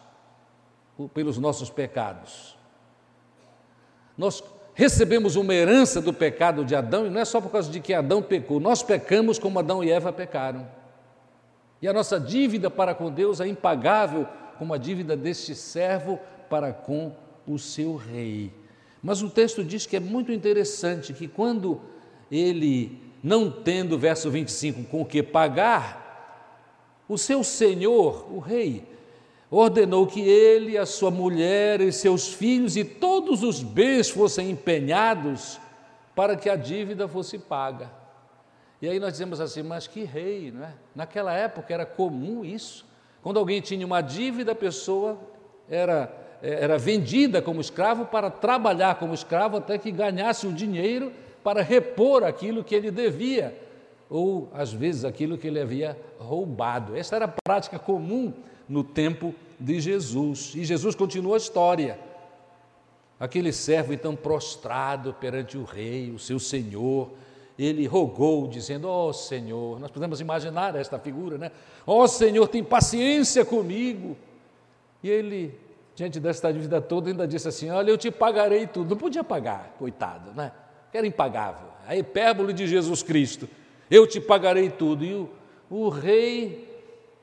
pelos 1.13 1.39
nossos 1.39 1.71
pecados. 1.71 2.57
Nós 4.17 4.45
recebemos 4.75 5.35
uma 5.35 5.53
herança 5.53 6.01
do 6.01 6.13
pecado 6.13 6.65
de 6.65 6.77
Adão 6.77 7.05
e 7.05 7.11
não 7.11 7.21
é 7.21 7.25
só 7.25 7.41
por 7.41 7.51
causa 7.51 7.69
de 7.69 7.81
que 7.81 7.93
Adão 7.93 8.23
pecou, 8.23 8.61
nós 8.61 8.81
pecamos 8.81 9.41
como 9.41 9.59
Adão 9.59 9.83
e 9.83 9.91
Eva 9.91 10.13
pecaram. 10.13 10.86
E 11.87 11.89
a 11.89 11.93
nossa 11.93 12.19
dívida 12.19 12.69
para 12.69 12.97
com 12.97 13.13
Deus 13.13 13.41
é 13.41 13.47
impagável 13.47 14.27
como 14.59 14.75
a 14.75 14.77
dívida 14.77 15.17
deste 15.17 15.55
servo 15.55 16.19
para 16.51 16.73
com 16.73 17.15
o 17.47 17.61
seu 17.61 17.95
rei. 17.95 18.53
Mas 19.01 19.23
o 19.23 19.31
texto 19.31 19.63
diz 19.63 19.87
que 19.87 19.95
é 19.95 20.01
muito 20.01 20.33
interessante 20.33 21.13
que 21.13 21.29
quando 21.29 21.81
ele 22.29 23.01
não 23.23 23.49
tendo, 23.49 23.97
verso 23.97 24.29
25, 24.29 24.83
com 24.91 25.03
o 25.03 25.05
que 25.05 25.23
pagar, 25.23 27.05
o 27.09 27.17
seu 27.17 27.45
senhor, 27.45 28.27
o 28.35 28.41
rei, 28.41 28.83
ordenou 29.49 30.09
que 30.09 30.23
ele, 30.23 30.77
a 30.77 30.87
sua 30.87 31.13
mulher 31.13 31.81
e 31.81 31.93
seus 31.93 32.35
filhos 32.35 32.77
e 32.77 32.83
todos 32.83 33.45
os 33.45 33.63
bens 33.63 34.11
fossem 34.11 34.51
empenhados 34.51 35.61
para 36.17 36.35
que 36.35 36.51
a 36.51 36.57
dívida 36.57 37.07
fosse 37.07 37.39
paga. 37.39 38.06
E 38.81 38.89
aí 38.89 39.01
nós 39.01 39.13
dizemos 39.13 39.41
assim, 39.41 39.63
mas 39.63 39.87
que 39.87 40.05
rei, 40.05 40.53
não 40.53 40.65
é? 40.65 40.73
Naquela 40.95 41.33
época 41.33 41.73
era 41.73 41.87
comum 41.87 42.45
isso. 42.45 42.85
Quando 43.23 43.39
alguém 43.39 43.61
tinha 43.61 43.85
uma 43.87 44.01
dívida, 44.01 44.53
a 44.53 44.55
pessoa 44.55 45.19
era, 45.69 46.13
era 46.43 46.79
vendida 46.79 47.41
como 47.41 47.61
escravo 47.61 48.07
para 48.07 48.31
trabalhar 48.31 48.97
como 48.97 49.15
escravo 49.15 49.57
até 49.57 49.79
que 49.79 49.91
ganhasse 49.91 50.47
o 50.47 50.53
dinheiro 50.53 51.13
para 51.43 51.63
repor 51.63 52.23
aquilo 52.23 52.63
que 52.63 52.75
ele 52.75 52.91
devia, 52.91 53.57
ou 54.11 54.49
às 54.53 54.73
vezes 54.73 55.05
aquilo 55.05 55.39
que 55.39 55.47
ele 55.47 55.61
havia 55.61 55.99
roubado. 56.19 56.97
Essa 56.97 57.17
era 57.17 57.25
a 57.25 57.33
prática 57.45 57.79
comum 57.79 58.33
no 58.69 58.85
tempo 58.85 59.35
de 59.59 59.81
Jesus. 59.81 60.53
E 60.55 60.65
Jesus 60.65 60.95
continua 60.95 61.37
a 61.37 61.39
história. 61.39 61.99
Aquele 63.19 63.53
servo 63.53 63.93
então 63.93 64.15
prostrado 64.15 65.15
perante 65.15 65.57
o 65.57 65.65
rei, 65.65 66.11
o 66.11 66.19
seu 66.19 66.39
senhor, 66.39 67.11
ele 67.59 67.87
rogou, 67.87 68.47
dizendo: 68.47 68.89
Ó 68.89 69.09
oh, 69.09 69.13
Senhor, 69.13 69.81
nós 69.81 69.91
podemos 69.91 70.21
imaginar 70.21 70.75
esta 70.77 70.99
figura, 70.99 71.39
né? 71.39 71.51
Ó 71.87 72.03
oh, 72.03 72.09
Senhor, 72.09 72.47
tem 72.49 72.63
paciência 72.63 73.45
comigo. 73.45 74.17
E 75.03 75.09
ele, 75.09 75.59
diante 75.95 76.21
desta 76.21 76.53
dívida 76.53 76.81
toda, 76.81 77.11
ainda 77.11 77.27
disse 77.27 77.49
assim: 77.49 77.71
Olha, 77.71 77.91
eu 77.91 77.99
te 77.99 78.11
pagarei 78.11 78.67
tudo. 78.67 78.91
Não 78.91 78.97
podia 78.97 79.25
pagar, 79.25 79.75
coitado, 79.79 80.33
né? 80.33 80.53
era 80.97 81.07
impagável, 81.07 81.69
a 81.87 81.97
hipérbole 81.97 82.53
de 82.53 82.67
Jesus 82.67 83.03
Cristo. 83.03 83.49
Eu 83.91 84.07
te 84.07 84.21
pagarei 84.21 84.71
tudo. 84.71 85.05
E 85.05 85.15
o, 85.15 85.29
o 85.71 85.89
rei, 85.89 86.69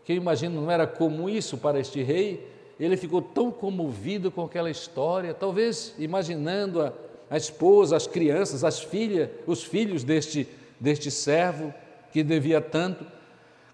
que 0.05 0.13
eu 0.13 0.17
imagino 0.17 0.61
não 0.61 0.71
era 0.71 0.87
comum 0.87 1.27
isso 1.27 1.57
para 1.57 1.79
este 1.79 2.01
rei, 2.01 2.47
ele 2.79 2.97
ficou 2.97 3.21
tão 3.21 3.51
comovido 3.51 4.31
com 4.31 4.43
aquela 4.43 4.69
história, 4.69 5.33
talvez 5.33 5.93
imaginando 5.97 6.93
a, 7.29 7.37
esposa, 7.37 7.95
as 7.95 8.07
crianças, 8.07 8.63
as 8.63 8.79
filhas, 8.79 9.29
os 9.45 9.63
filhos 9.63 10.03
deste, 10.03 10.47
deste 10.79 11.09
servo 11.09 11.73
que 12.11 12.23
devia 12.23 12.61
tanto, 12.61 13.05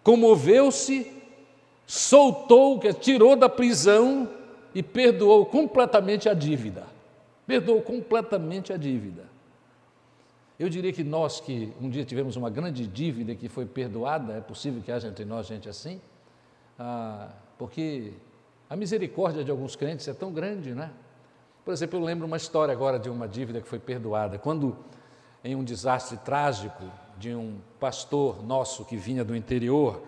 comoveu-se, 0.04 1.12
soltou, 1.86 2.80
tirou 3.00 3.36
da 3.36 3.50
prisão 3.50 4.30
e 4.74 4.82
perdoou 4.82 5.46
completamente 5.46 6.30
a 6.30 6.34
dívida. 6.34 6.88
Perdoou 7.46 7.82
completamente 7.82 8.72
a 8.72 8.78
dívida. 8.78 9.28
Eu 10.60 10.70
diria 10.70 10.92
que 10.92 11.04
nós 11.04 11.40
que 11.40 11.72
um 11.82 11.90
dia 11.90 12.04
tivemos 12.04 12.36
uma 12.36 12.50
grande 12.50 12.86
dívida 12.86 13.34
que 13.34 13.48
foi 13.48 13.66
perdoada, 13.66 14.34
é 14.34 14.42
possível 14.42 14.82
que 14.82 14.92
haja 14.92 15.08
entre 15.08 15.26
nós 15.26 15.48
gente 15.48 15.70
assim, 15.70 16.02
ah, 16.78 17.30
porque 17.58 18.14
a 18.70 18.76
misericórdia 18.76 19.44
de 19.44 19.50
alguns 19.50 19.76
crentes 19.76 20.08
é 20.08 20.14
tão 20.14 20.32
grande, 20.32 20.76
né? 20.76 20.92
Por 21.69 21.73
exemplo, 21.73 21.99
eu 21.99 22.03
lembro 22.03 22.25
uma 22.25 22.38
história 22.38 22.71
agora 22.71 22.97
de 22.97 23.12
uma 23.12 23.27
dívida 23.27 23.62
que 23.62 23.67
foi 23.67 23.77
perdoada. 23.77 24.39
Quando, 24.39 24.75
em 25.43 25.55
um 25.55 25.63
desastre 25.63 26.17
trágico 26.17 26.84
de 27.15 27.36
um 27.36 27.60
pastor 27.79 28.43
nosso 28.43 28.84
que 28.84 28.97
vinha 28.97 29.23
do 29.23 29.36
interior, 29.36 30.01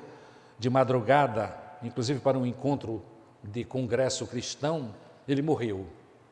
de 0.57 0.71
madrugada, 0.71 1.55
inclusive 1.83 2.19
para 2.19 2.35
um 2.35 2.47
encontro 2.47 3.03
de 3.43 3.63
congresso 3.63 4.25
cristão, 4.25 4.89
ele 5.27 5.43
morreu 5.43 5.85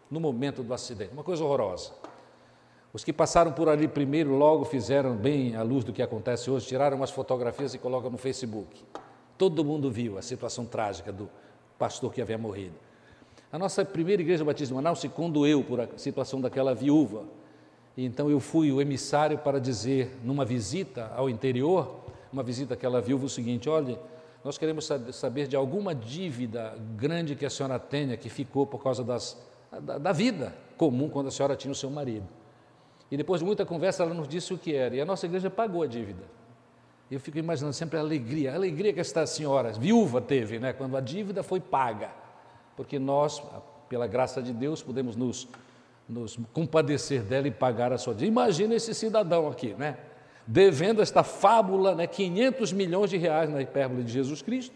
no 0.10 0.20
momento 0.20 0.64
do 0.64 0.74
acidente. 0.74 1.14
Uma 1.14 1.24
coisa 1.24 1.44
horrorosa. 1.44 1.92
Os 2.92 3.04
que 3.04 3.14
passaram 3.14 3.52
por 3.52 3.70
ali 3.70 3.88
primeiro 3.88 4.36
logo 4.36 4.66
fizeram 4.66 5.16
bem 5.16 5.56
à 5.56 5.62
luz 5.62 5.84
do 5.84 5.94
que 5.94 6.02
acontece 6.02 6.50
hoje, 6.50 6.66
tiraram 6.66 6.98
umas 6.98 7.12
fotografias 7.12 7.76
e 7.76 7.78
colocam 7.78 8.10
no 8.10 8.18
Facebook. 8.18 8.84
Todo 9.38 9.64
mundo 9.64 9.92
viu 9.92 10.18
a 10.18 10.24
situação 10.24 10.66
trágica 10.66 11.12
do 11.12 11.30
pastor 11.78 12.12
que 12.12 12.20
havia 12.20 12.36
morrido. 12.40 12.89
A 13.52 13.58
nossa 13.58 13.84
primeira 13.84 14.22
igreja 14.22 14.46
batista 14.46 14.68
de 14.68 14.76
Manaus 14.76 15.00
se 15.00 15.10
condoeu 15.10 15.64
por 15.64 15.82
a 15.82 15.88
situação 15.98 16.40
daquela 16.40 16.76
viúva. 16.76 17.24
E 17.98 18.06
então 18.06 18.30
eu 18.30 18.40
fui 18.40 18.72
o 18.72 18.80
emissário 18.80 19.40
para 19.40 19.60
dizer, 19.60 20.16
numa 20.24 20.46
visita 20.46 21.12
ao 21.16 21.30
interior, 21.30 22.00
uma 22.32 22.44
visita 22.44 22.76
àquela 22.76 23.02
viúva, 23.02 23.26
o 23.26 23.30
seguinte: 23.30 23.68
olha, 23.68 24.00
nós 24.44 24.58
queremos 24.58 24.88
saber 25.12 25.48
de 25.48 25.56
alguma 25.56 25.96
dívida 25.96 26.76
grande 26.96 27.36
que 27.36 27.46
a 27.46 27.50
senhora 27.50 27.80
tenha, 27.80 28.16
que 28.16 28.30
ficou 28.30 28.68
por 28.68 28.84
causa 28.84 29.04
das, 29.04 29.38
da, 29.82 29.98
da 29.98 30.12
vida 30.12 30.54
comum 30.78 31.10
quando 31.10 31.28
a 31.28 31.32
senhora 31.32 31.56
tinha 31.56 31.72
o 31.72 31.76
seu 31.76 31.90
marido. 31.90 32.28
E 33.12 33.18
depois 33.18 33.42
de 33.42 33.46
muita 33.46 33.66
conversa, 33.66 34.04
ela 34.04 34.14
nos 34.14 34.28
disse 34.28 34.54
o 34.54 34.58
que 34.58 34.76
era. 34.76 34.96
E 34.96 35.02
a 35.02 35.06
nossa 35.06 35.26
igreja 35.26 35.50
pagou 35.50 35.82
a 35.82 35.88
dívida. 35.88 36.24
Eu 37.10 37.20
fico 37.20 37.40
imaginando 37.40 37.74
sempre 37.74 37.98
a 37.98 38.02
alegria, 38.02 38.52
a 38.52 38.56
alegria 38.56 38.94
que 38.94 39.00
esta 39.00 39.26
senhora, 39.26 39.72
viúva, 39.72 40.22
teve, 40.22 40.60
né, 40.60 40.72
quando 40.72 40.96
a 40.96 41.02
dívida 41.02 41.42
foi 41.42 41.60
paga. 41.60 42.12
Porque 42.80 42.98
nós, 42.98 43.44
pela 43.90 44.08
graça 44.08 44.42
de 44.42 44.54
Deus, 44.54 44.82
podemos 44.82 45.14
nos, 45.14 45.50
nos 46.08 46.40
compadecer 46.54 47.22
dela 47.22 47.46
e 47.46 47.52
pagar 47.52 47.92
a 47.92 47.98
sua 47.98 48.14
dívida. 48.14 48.32
Imagina 48.32 48.74
esse 48.74 48.96
cidadão 48.96 49.50
aqui, 49.50 49.76
né? 49.78 49.98
Devendo 50.48 51.02
esta 51.02 51.22
fábula, 51.22 51.94
né, 51.94 52.08
500 52.08 52.72
milhões 52.72 53.10
de 53.10 53.18
reais 53.18 53.50
na 53.50 53.62
hipérbole 53.62 54.02
de 54.02 54.14
Jesus 54.14 54.42
Cristo. 54.42 54.74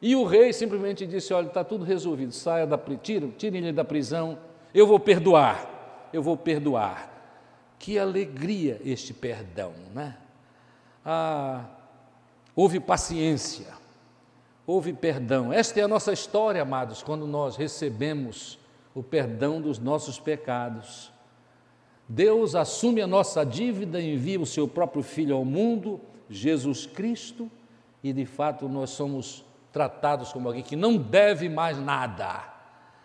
E 0.00 0.14
o 0.14 0.24
rei 0.24 0.52
simplesmente 0.52 1.04
disse: 1.04 1.34
Olha, 1.34 1.48
está 1.48 1.64
tudo 1.64 1.84
resolvido, 1.84 2.30
saia 2.30 2.68
da 2.68 2.78
tirem 3.36 3.62
ele 3.64 3.72
da 3.72 3.84
prisão, 3.84 4.38
eu 4.72 4.86
vou 4.86 5.00
perdoar, 5.00 6.08
eu 6.12 6.22
vou 6.22 6.36
perdoar. 6.36 7.10
Que 7.80 7.98
alegria 7.98 8.80
este 8.84 9.12
perdão, 9.12 9.72
né? 9.92 10.16
Ah, 11.04 11.64
houve 12.54 12.78
paciência, 12.78 13.79
houve 14.70 14.92
perdão. 14.92 15.52
Esta 15.52 15.80
é 15.80 15.82
a 15.82 15.88
nossa 15.88 16.12
história, 16.12 16.62
amados, 16.62 17.02
quando 17.02 17.26
nós 17.26 17.56
recebemos 17.56 18.58
o 18.94 19.02
perdão 19.02 19.60
dos 19.60 19.78
nossos 19.78 20.18
pecados. 20.18 21.12
Deus 22.08 22.54
assume 22.54 23.00
a 23.00 23.06
nossa 23.06 23.44
dívida, 23.44 24.00
envia 24.00 24.40
o 24.40 24.46
seu 24.46 24.66
próprio 24.66 25.02
Filho 25.02 25.36
ao 25.36 25.44
mundo, 25.44 26.00
Jesus 26.28 26.86
Cristo, 26.86 27.50
e 28.02 28.12
de 28.12 28.26
fato 28.26 28.68
nós 28.68 28.90
somos 28.90 29.44
tratados 29.72 30.32
como 30.32 30.48
alguém 30.48 30.62
que 30.62 30.76
não 30.76 30.96
deve 30.96 31.48
mais 31.48 31.78
nada. 31.78 32.44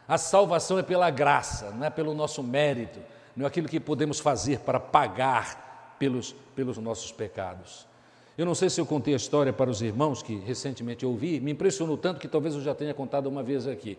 A 0.07 0.17
salvação 0.17 0.79
é 0.79 0.83
pela 0.83 1.09
graça, 1.09 1.71
não 1.71 1.85
é 1.85 1.89
pelo 1.89 2.13
nosso 2.13 2.41
mérito 2.41 2.99
não 3.35 3.45
é 3.45 3.47
aquilo 3.47 3.67
que 3.67 3.79
podemos 3.79 4.19
fazer 4.19 4.59
para 4.59 4.79
pagar 4.79 5.95
pelos, 5.99 6.33
pelos 6.55 6.77
nossos 6.77 7.11
pecados. 7.11 7.85
Eu 8.37 8.45
não 8.45 8.53
sei 8.53 8.69
se 8.69 8.81
eu 8.81 8.85
contei 8.85 9.13
a 9.13 9.17
história 9.17 9.53
para 9.53 9.69
os 9.69 9.81
irmãos 9.81 10.21
que 10.21 10.35
recentemente 10.39 11.05
ouvi, 11.05 11.39
me 11.39 11.51
impressionou 11.51 11.97
tanto 11.97 12.19
que 12.19 12.27
talvez 12.27 12.53
eu 12.53 12.61
já 12.61 12.75
tenha 12.75 12.93
contado 12.93 13.27
uma 13.27 13.41
vez 13.41 13.65
aqui. 13.65 13.97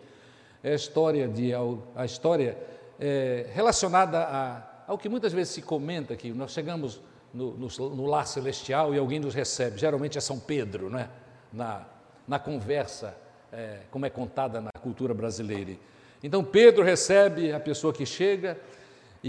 É 0.63 0.73
a 0.73 0.75
história, 0.75 1.27
de, 1.27 1.51
a 1.95 2.05
história 2.05 2.57
é, 2.99 3.47
relacionada 3.53 4.19
a, 4.19 4.83
ao 4.87 4.97
que 4.97 5.09
muitas 5.09 5.33
vezes 5.33 5.53
se 5.53 5.61
comenta 5.61 6.13
aqui. 6.13 6.31
Nós 6.31 6.51
chegamos 6.51 7.01
no, 7.33 7.57
no, 7.57 7.67
no 7.89 8.05
lar 8.05 8.27
celestial 8.27 8.93
e 8.93 8.99
alguém 8.99 9.19
nos 9.19 9.33
recebe, 9.33 9.77
geralmente 9.79 10.17
é 10.17 10.21
São 10.21 10.39
Pedro, 10.39 10.89
né? 10.89 11.09
na, 11.51 11.85
na 12.27 12.39
conversa, 12.39 13.15
é, 13.51 13.79
como 13.89 14.05
é 14.05 14.09
contada 14.09 14.61
na 14.61 14.71
cultura 14.81 15.13
brasileira. 15.13 15.73
Então 16.21 16.43
Pedro 16.43 16.83
recebe 16.83 17.51
a 17.51 17.59
pessoa 17.59 17.93
que 17.93 18.05
chega 18.05 18.57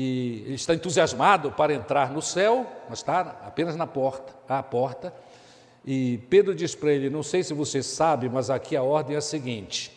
e 0.00 0.44
ele 0.46 0.54
está 0.54 0.74
entusiasmado 0.74 1.50
para 1.50 1.74
entrar 1.74 2.12
no 2.12 2.22
céu, 2.22 2.64
mas 2.88 3.00
está 3.00 3.20
apenas 3.44 3.74
na 3.74 3.84
porta, 3.84 4.32
à 4.48 4.62
porta. 4.62 5.12
E 5.84 6.18
Pedro 6.30 6.54
diz 6.54 6.72
para 6.72 6.92
ele: 6.92 7.10
Não 7.10 7.24
sei 7.24 7.42
se 7.42 7.52
você 7.52 7.82
sabe, 7.82 8.28
mas 8.28 8.48
aqui 8.48 8.76
a 8.76 8.82
ordem 8.84 9.16
é 9.16 9.18
a 9.18 9.20
seguinte: 9.20 9.90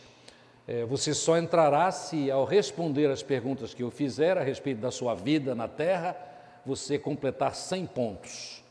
é, 0.68 0.86
você 0.86 1.14
só 1.14 1.38
entrará 1.38 1.92
se, 1.92 2.32
ao 2.32 2.46
responder 2.46 3.12
as 3.12 3.22
perguntas 3.22 3.76
que 3.76 3.84
eu 3.84 3.92
fizer 3.92 4.40
a 4.40 4.44
respeito 4.44 4.82
da 4.82 4.90
sua 4.90 5.14
vida 5.14 5.54
na 5.54 5.68
terra, 5.68 6.18
você 6.66 6.98
completar 6.98 7.54
100 7.54 7.86
pontos. 7.86 8.64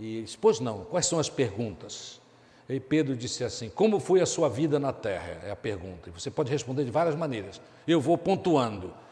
E 0.00 0.14
ele 0.16 0.22
disse: 0.22 0.38
Pois 0.38 0.58
não, 0.58 0.84
quais 0.86 1.04
são 1.04 1.18
as 1.18 1.28
perguntas? 1.28 2.18
E 2.66 2.80
Pedro 2.80 3.14
disse 3.14 3.44
assim: 3.44 3.68
Como 3.68 4.00
foi 4.00 4.22
a 4.22 4.26
sua 4.26 4.48
vida 4.48 4.78
na 4.78 4.94
terra? 4.94 5.38
É 5.44 5.50
a 5.50 5.56
pergunta. 5.56 6.08
E 6.08 6.12
você 6.12 6.30
pode 6.30 6.50
responder 6.50 6.86
de 6.86 6.90
várias 6.90 7.14
maneiras. 7.14 7.60
Eu 7.86 8.00
vou 8.00 8.16
pontuando. 8.16 9.04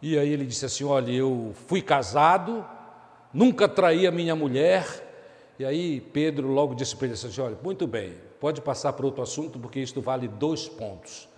E 0.00 0.18
aí 0.18 0.30
ele 0.30 0.44
disse 0.44 0.64
assim: 0.64 0.84
Olha, 0.84 1.10
eu 1.10 1.52
fui 1.66 1.80
casado, 1.80 2.64
nunca 3.32 3.68
traí 3.68 4.06
a 4.06 4.10
minha 4.10 4.36
mulher. 4.36 5.04
E 5.58 5.64
aí 5.64 6.00
Pedro 6.00 6.48
logo 6.48 6.74
disse 6.74 6.94
para 6.94 7.06
ele 7.06 7.14
assim: 7.14 7.40
Olha, 7.40 7.58
muito 7.62 7.86
bem, 7.86 8.14
pode 8.40 8.60
passar 8.60 8.92
para 8.92 9.06
outro 9.06 9.22
assunto, 9.22 9.58
porque 9.58 9.80
isto 9.80 10.00
vale 10.00 10.28
dois 10.28 10.68
pontos. 10.68 11.28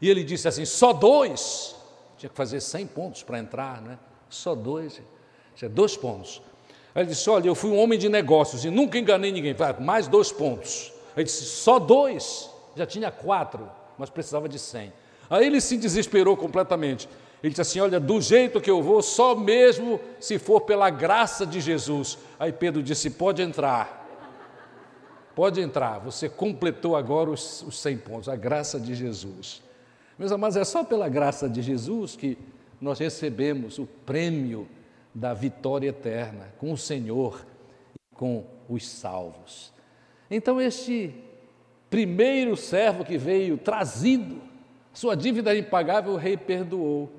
E 0.00 0.08
ele 0.08 0.24
disse 0.24 0.48
assim: 0.48 0.64
Só 0.64 0.92
dois? 0.92 1.76
Tinha 2.16 2.28
que 2.28 2.36
fazer 2.36 2.60
100 2.60 2.86
pontos 2.88 3.22
para 3.22 3.38
entrar, 3.38 3.80
né? 3.80 3.98
Só 4.28 4.54
dois. 4.54 5.00
É 5.60 5.68
dois 5.68 5.96
pontos. 5.96 6.42
Aí 6.94 7.02
ele 7.02 7.10
disse: 7.10 7.28
Olha, 7.30 7.48
eu 7.48 7.54
fui 7.54 7.70
um 7.70 7.78
homem 7.78 7.98
de 7.98 8.08
negócios 8.08 8.64
e 8.64 8.70
nunca 8.70 8.98
enganei 8.98 9.32
ninguém. 9.32 9.54
Falei, 9.54 9.84
mais 9.84 10.08
dois 10.08 10.32
pontos. 10.32 10.92
Ele 11.16 11.24
disse: 11.24 11.44
Só 11.44 11.78
dois? 11.78 12.50
Já 12.76 12.86
tinha 12.86 13.10
quatro, 13.10 13.68
mas 13.96 14.10
precisava 14.10 14.48
de 14.48 14.58
100. 14.58 14.92
Aí 15.30 15.46
ele 15.46 15.60
se 15.60 15.76
desesperou 15.76 16.36
completamente. 16.36 17.08
Ele 17.42 17.50
disse 17.50 17.60
assim: 17.60 17.80
Olha, 17.80 18.00
do 18.00 18.20
jeito 18.20 18.60
que 18.60 18.70
eu 18.70 18.82
vou, 18.82 19.00
só 19.02 19.34
mesmo 19.34 20.00
se 20.18 20.38
for 20.38 20.62
pela 20.62 20.90
graça 20.90 21.46
de 21.46 21.60
Jesus. 21.60 22.18
Aí 22.38 22.52
Pedro 22.52 22.82
disse: 22.82 23.10
Pode 23.10 23.42
entrar. 23.42 24.06
Pode 25.34 25.60
entrar. 25.60 26.00
Você 26.00 26.28
completou 26.28 26.96
agora 26.96 27.30
os, 27.30 27.62
os 27.62 27.78
100 27.80 27.98
pontos, 27.98 28.28
a 28.28 28.34
graça 28.34 28.80
de 28.80 28.94
Jesus. 28.94 29.62
Meus 30.18 30.32
amados, 30.32 30.56
é 30.56 30.64
só 30.64 30.82
pela 30.82 31.08
graça 31.08 31.48
de 31.48 31.62
Jesus 31.62 32.16
que 32.16 32.36
nós 32.80 32.98
recebemos 32.98 33.78
o 33.78 33.86
prêmio 33.86 34.68
da 35.14 35.32
vitória 35.32 35.88
eterna 35.88 36.52
com 36.58 36.72
o 36.72 36.76
Senhor 36.76 37.46
e 37.94 38.16
com 38.16 38.44
os 38.68 38.86
salvos. 38.86 39.72
Então, 40.30 40.60
este 40.60 41.14
primeiro 41.88 42.56
servo 42.56 43.04
que 43.04 43.16
veio 43.16 43.56
trazido, 43.56 44.40
sua 44.92 45.14
dívida 45.14 45.56
impagável, 45.56 46.14
o 46.14 46.16
rei 46.16 46.36
perdoou. 46.36 47.10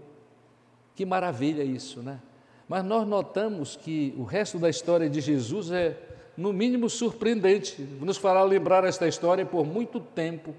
Que 1.00 1.06
maravilha 1.06 1.64
isso, 1.64 2.02
né? 2.02 2.20
Mas 2.68 2.84
nós 2.84 3.08
notamos 3.08 3.78
que 3.78 4.14
o 4.18 4.26
resto 4.26 4.60
da 4.60 4.70
história 4.70 5.10
de 5.10 5.22
Jesus 5.22 5.72
é, 5.72 5.98
no 6.36 6.52
mínimo, 6.52 6.90
surpreendente. 6.90 7.82
Nos 8.02 8.18
fará 8.18 8.44
lembrar 8.44 8.84
esta 8.84 9.08
história 9.08 9.46
por 9.46 9.66
muito 9.66 10.02
tempo. 10.02 10.54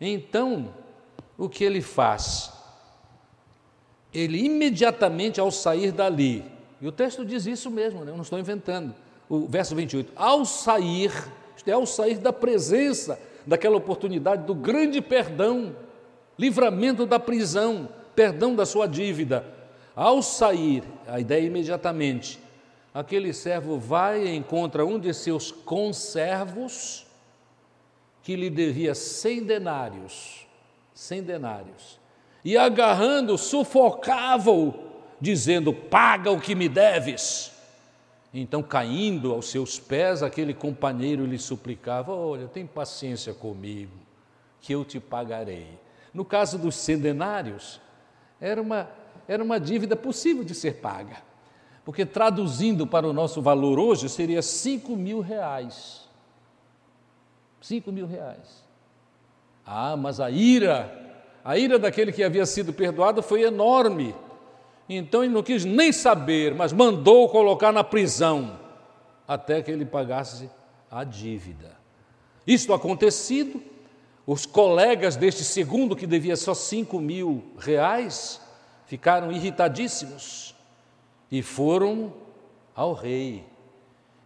Então, 0.00 0.74
o 1.36 1.46
que 1.46 1.62
ele 1.62 1.82
faz? 1.82 2.50
Ele 4.14 4.46
imediatamente 4.46 5.38
ao 5.38 5.50
sair 5.50 5.92
dali, 5.92 6.42
e 6.80 6.88
o 6.88 6.90
texto 6.90 7.22
diz 7.22 7.44
isso 7.44 7.70
mesmo, 7.70 8.06
né? 8.06 8.12
eu 8.12 8.16
não 8.16 8.22
estou 8.22 8.38
inventando. 8.38 8.94
O 9.28 9.40
verso 9.46 9.74
28, 9.74 10.10
ao 10.16 10.46
sair, 10.46 11.12
isto 11.54 11.68
é, 11.68 11.72
ao 11.72 11.84
sair 11.84 12.16
da 12.16 12.32
presença 12.32 13.20
daquela 13.46 13.76
oportunidade 13.76 14.46
do 14.46 14.54
grande 14.54 15.02
perdão, 15.02 15.76
livramento 16.38 17.04
da 17.04 17.20
prisão, 17.20 17.90
perdão 18.18 18.52
da 18.52 18.66
sua 18.66 18.88
dívida. 18.88 19.44
Ao 19.94 20.20
sair, 20.22 20.82
a 21.06 21.20
ideia 21.20 21.42
é 21.42 21.46
imediatamente, 21.46 22.40
aquele 22.92 23.32
servo 23.32 23.78
vai 23.78 24.26
e 24.26 24.34
encontra 24.34 24.84
um 24.84 24.98
de 24.98 25.14
seus 25.14 25.52
conservos 25.52 27.06
que 28.24 28.34
lhe 28.34 28.50
devia 28.50 28.92
cem 28.92 29.44
denários, 29.44 30.48
cem 30.92 31.22
denários, 31.22 32.00
e 32.44 32.58
agarrando, 32.58 33.38
sufocava-o, 33.38 34.74
dizendo: 35.20 35.72
Paga 35.72 36.32
o 36.32 36.40
que 36.40 36.56
me 36.56 36.68
deves. 36.68 37.52
Então, 38.34 38.64
caindo 38.64 39.32
aos 39.32 39.48
seus 39.48 39.78
pés, 39.78 40.24
aquele 40.24 40.52
companheiro 40.52 41.24
lhe 41.24 41.38
suplicava: 41.38 42.12
Olha, 42.12 42.48
tem 42.48 42.66
paciência 42.66 43.32
comigo, 43.32 43.94
que 44.60 44.72
eu 44.72 44.84
te 44.84 44.98
pagarei. 44.98 45.68
No 46.12 46.24
caso 46.24 46.58
dos 46.58 46.84
denários 46.84 47.80
era 48.40 48.60
uma, 48.60 48.88
era 49.26 49.42
uma 49.42 49.58
dívida 49.58 49.96
possível 49.96 50.44
de 50.44 50.54
ser 50.54 50.76
paga, 50.76 51.16
porque 51.84 52.04
traduzindo 52.06 52.86
para 52.86 53.08
o 53.08 53.12
nosso 53.12 53.42
valor 53.42 53.78
hoje 53.78 54.08
seria 54.08 54.42
5 54.42 54.96
mil 54.96 55.20
reais. 55.20 56.08
5 57.60 57.90
mil 57.90 58.06
reais. 58.06 58.64
Ah, 59.66 59.96
mas 59.96 60.20
a 60.20 60.30
ira, 60.30 61.20
a 61.44 61.58
ira 61.58 61.78
daquele 61.78 62.12
que 62.12 62.22
havia 62.22 62.46
sido 62.46 62.72
perdoado 62.72 63.22
foi 63.22 63.42
enorme. 63.42 64.14
Então 64.88 65.22
ele 65.22 65.34
não 65.34 65.42
quis 65.42 65.64
nem 65.64 65.92
saber, 65.92 66.54
mas 66.54 66.72
mandou 66.72 67.28
colocar 67.28 67.72
na 67.72 67.84
prisão 67.84 68.58
até 69.26 69.60
que 69.60 69.70
ele 69.70 69.84
pagasse 69.84 70.48
a 70.90 71.04
dívida. 71.04 71.76
Isto 72.46 72.72
acontecido, 72.72 73.62
os 74.28 74.44
colegas 74.44 75.16
deste 75.16 75.42
segundo, 75.42 75.96
que 75.96 76.06
devia 76.06 76.36
só 76.36 76.52
cinco 76.52 77.00
mil 77.00 77.42
reais, 77.58 78.38
ficaram 78.84 79.32
irritadíssimos 79.32 80.54
e 81.32 81.40
foram 81.40 82.12
ao 82.74 82.92
rei 82.92 83.42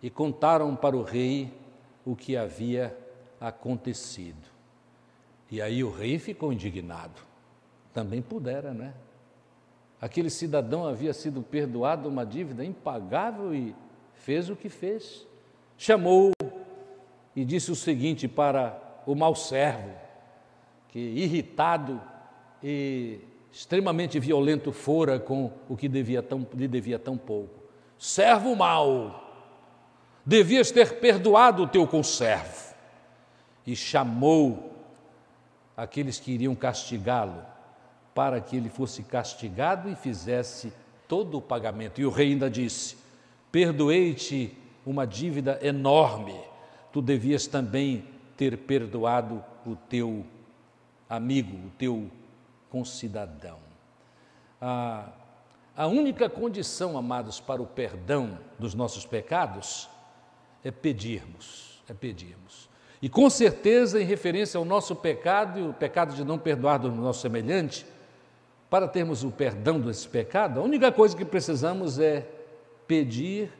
e 0.02 0.10
contaram 0.10 0.74
para 0.74 0.96
o 0.96 1.04
rei 1.04 1.52
o 2.04 2.16
que 2.16 2.36
havia 2.36 2.98
acontecido. 3.40 4.44
E 5.48 5.62
aí 5.62 5.84
o 5.84 5.90
rei 5.92 6.18
ficou 6.18 6.52
indignado. 6.52 7.22
Também 7.94 8.20
pudera, 8.20 8.74
né? 8.74 8.94
Aquele 10.00 10.30
cidadão 10.30 10.84
havia 10.84 11.12
sido 11.14 11.42
perdoado 11.42 12.08
uma 12.08 12.26
dívida 12.26 12.64
impagável 12.64 13.54
e 13.54 13.72
fez 14.14 14.50
o 14.50 14.56
que 14.56 14.68
fez. 14.68 15.24
Chamou 15.78 16.32
e 17.36 17.44
disse 17.44 17.70
o 17.70 17.76
seguinte 17.76 18.26
para 18.26 18.81
o 19.06 19.14
mau 19.14 19.34
servo, 19.34 19.90
que 20.88 20.98
irritado 20.98 22.00
e 22.62 23.20
extremamente 23.50 24.18
violento 24.18 24.72
fora 24.72 25.18
com 25.18 25.50
o 25.68 25.76
que 25.76 25.88
devia 25.88 26.22
tão, 26.22 26.46
lhe 26.54 26.68
devia 26.68 26.98
tão 26.98 27.16
pouco. 27.16 27.62
Servo 27.98 28.56
mau, 28.56 29.22
devias 30.24 30.70
ter 30.70 31.00
perdoado 31.00 31.64
o 31.64 31.68
teu 31.68 31.86
conservo. 31.86 32.72
E 33.66 33.76
chamou 33.76 34.72
aqueles 35.76 36.18
que 36.18 36.32
iriam 36.32 36.54
castigá-lo, 36.54 37.42
para 38.14 38.40
que 38.40 38.56
ele 38.56 38.68
fosse 38.68 39.02
castigado 39.02 39.88
e 39.88 39.94
fizesse 39.94 40.72
todo 41.06 41.38
o 41.38 41.42
pagamento. 41.42 42.00
E 42.00 42.06
o 42.06 42.10
rei 42.10 42.32
ainda 42.32 42.50
disse: 42.50 42.96
Perdoei-te 43.50 44.56
uma 44.84 45.06
dívida 45.06 45.58
enorme, 45.62 46.34
tu 46.92 47.00
devias 47.00 47.46
também 47.46 48.04
ter 48.36 48.56
perdoado 48.58 49.42
o 49.66 49.76
teu 49.76 50.24
amigo, 51.08 51.56
o 51.66 51.70
teu 51.78 52.10
concidadão. 52.70 53.58
A, 54.60 55.08
a 55.76 55.86
única 55.86 56.28
condição, 56.28 56.96
amados, 56.96 57.40
para 57.40 57.60
o 57.60 57.66
perdão 57.66 58.38
dos 58.58 58.74
nossos 58.74 59.04
pecados 59.04 59.88
é 60.64 60.70
pedirmos, 60.70 61.82
é 61.88 61.94
pedirmos. 61.94 62.68
E 63.00 63.08
com 63.08 63.28
certeza, 63.28 64.00
em 64.00 64.04
referência 64.04 64.58
ao 64.58 64.64
nosso 64.64 64.94
pecado 64.94 65.58
e 65.58 65.62
o 65.62 65.72
pecado 65.72 66.14
de 66.14 66.24
não 66.24 66.38
perdoar 66.38 66.78
do 66.78 66.90
nosso 66.90 67.20
semelhante, 67.20 67.84
para 68.70 68.86
termos 68.88 69.24
o 69.24 69.30
perdão 69.30 69.80
desse 69.80 70.08
pecado, 70.08 70.60
a 70.60 70.62
única 70.62 70.90
coisa 70.90 71.16
que 71.16 71.24
precisamos 71.24 71.98
é 71.98 72.26
pedir 72.86 73.50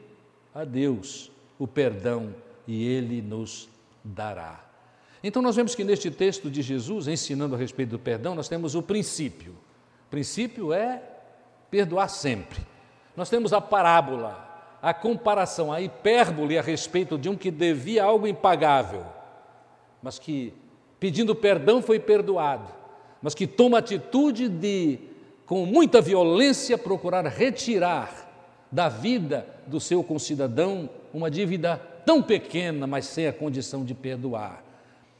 a 0.55 0.63
Deus 0.63 1.31
o 1.59 1.67
perdão 1.67 2.33
e 2.65 2.87
Ele 2.87 3.21
nos 3.21 3.69
dará. 4.03 4.63
Então, 5.23 5.41
nós 5.41 5.55
vemos 5.55 5.73
que 5.73 5.83
neste 5.83 6.11
texto 6.11 6.49
de 6.49 6.61
Jesus, 6.61 7.07
ensinando 7.07 7.55
a 7.55 7.57
respeito 7.57 7.91
do 7.91 7.99
perdão, 7.99 8.35
nós 8.35 8.49
temos 8.49 8.75
o 8.75 8.81
princípio. 8.81 9.53
O 10.07 10.09
princípio 10.09 10.73
é 10.73 11.01
perdoar 11.71 12.09
sempre. 12.09 12.59
Nós 13.15 13.29
temos 13.29 13.53
a 13.53 13.61
parábola, 13.61 14.77
a 14.81 14.93
comparação, 14.93 15.71
a 15.71 15.81
hipérbole 15.81 16.57
a 16.57 16.61
respeito 16.61 17.17
de 17.17 17.29
um 17.29 17.37
que 17.37 17.49
devia 17.49 18.03
algo 18.03 18.27
impagável, 18.27 19.05
mas 20.01 20.19
que, 20.19 20.53
pedindo 20.99 21.33
perdão, 21.33 21.81
foi 21.81 21.99
perdoado, 21.99 22.67
mas 23.21 23.33
que 23.33 23.47
toma 23.47 23.77
atitude 23.77 24.49
de, 24.49 24.99
com 25.45 25.65
muita 25.65 26.01
violência, 26.01 26.77
procurar 26.77 27.25
retirar 27.27 28.29
da 28.69 28.89
vida 28.89 29.47
do 29.65 29.79
seu 29.79 30.03
concidadão 30.03 30.89
uma 31.13 31.31
dívida 31.31 31.81
tão 32.05 32.21
pequena, 32.21 32.87
mas 32.87 33.05
sem 33.05 33.27
a 33.27 33.33
condição 33.33 33.83
de 33.83 33.93
perdoar. 33.93 34.63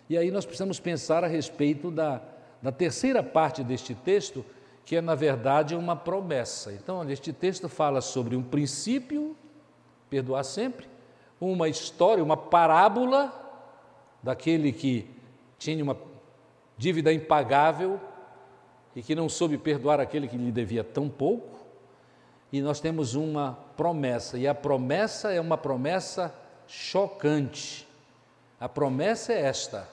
E 0.10 0.18
aí 0.18 0.32
nós 0.32 0.46
precisamos 0.46 0.80
pensar 0.80 1.24
a 1.24 1.28
respeito 1.28 1.90
da, 1.90 2.22
da 2.62 2.72
terceira 2.72 3.24
parte 3.24 3.64
deste 3.64 3.96
texto, 3.96 4.46
que 4.86 4.96
é, 4.96 5.02
na 5.02 5.16
verdade, 5.16 5.76
uma 5.76 5.96
promessa. 5.96 6.74
Então, 6.74 7.10
este 7.10 7.32
texto 7.32 7.70
fala 7.70 8.02
sobre 8.02 8.36
um 8.36 8.44
princípio 8.44 9.36
perdoar 10.10 10.44
sempre, 10.44 10.88
uma 11.40 11.68
história, 11.68 12.24
uma 12.24 12.38
parábola 12.38 13.34
daquele 14.22 14.72
que 14.72 15.10
tinha 15.58 15.84
uma 15.84 15.98
dívida 16.78 17.12
impagável 17.12 18.00
e 18.96 19.02
que 19.02 19.16
não 19.16 19.28
soube 19.28 19.58
perdoar 19.58 20.00
aquele 20.00 20.28
que 20.28 20.38
lhe 20.38 20.52
devia 20.52 20.84
tão 20.84 21.10
pouco. 21.10 21.66
E 22.52 22.62
nós 22.62 22.80
temos 22.80 23.16
uma 23.16 23.58
promessa, 23.76 24.38
e 24.38 24.48
a 24.48 24.54
promessa 24.54 25.32
é 25.34 25.42
uma 25.42 25.58
promessa 25.58 26.34
chocante. 26.68 27.88
A 28.60 28.70
promessa 28.70 29.34
é 29.34 29.42
esta: 29.42 29.88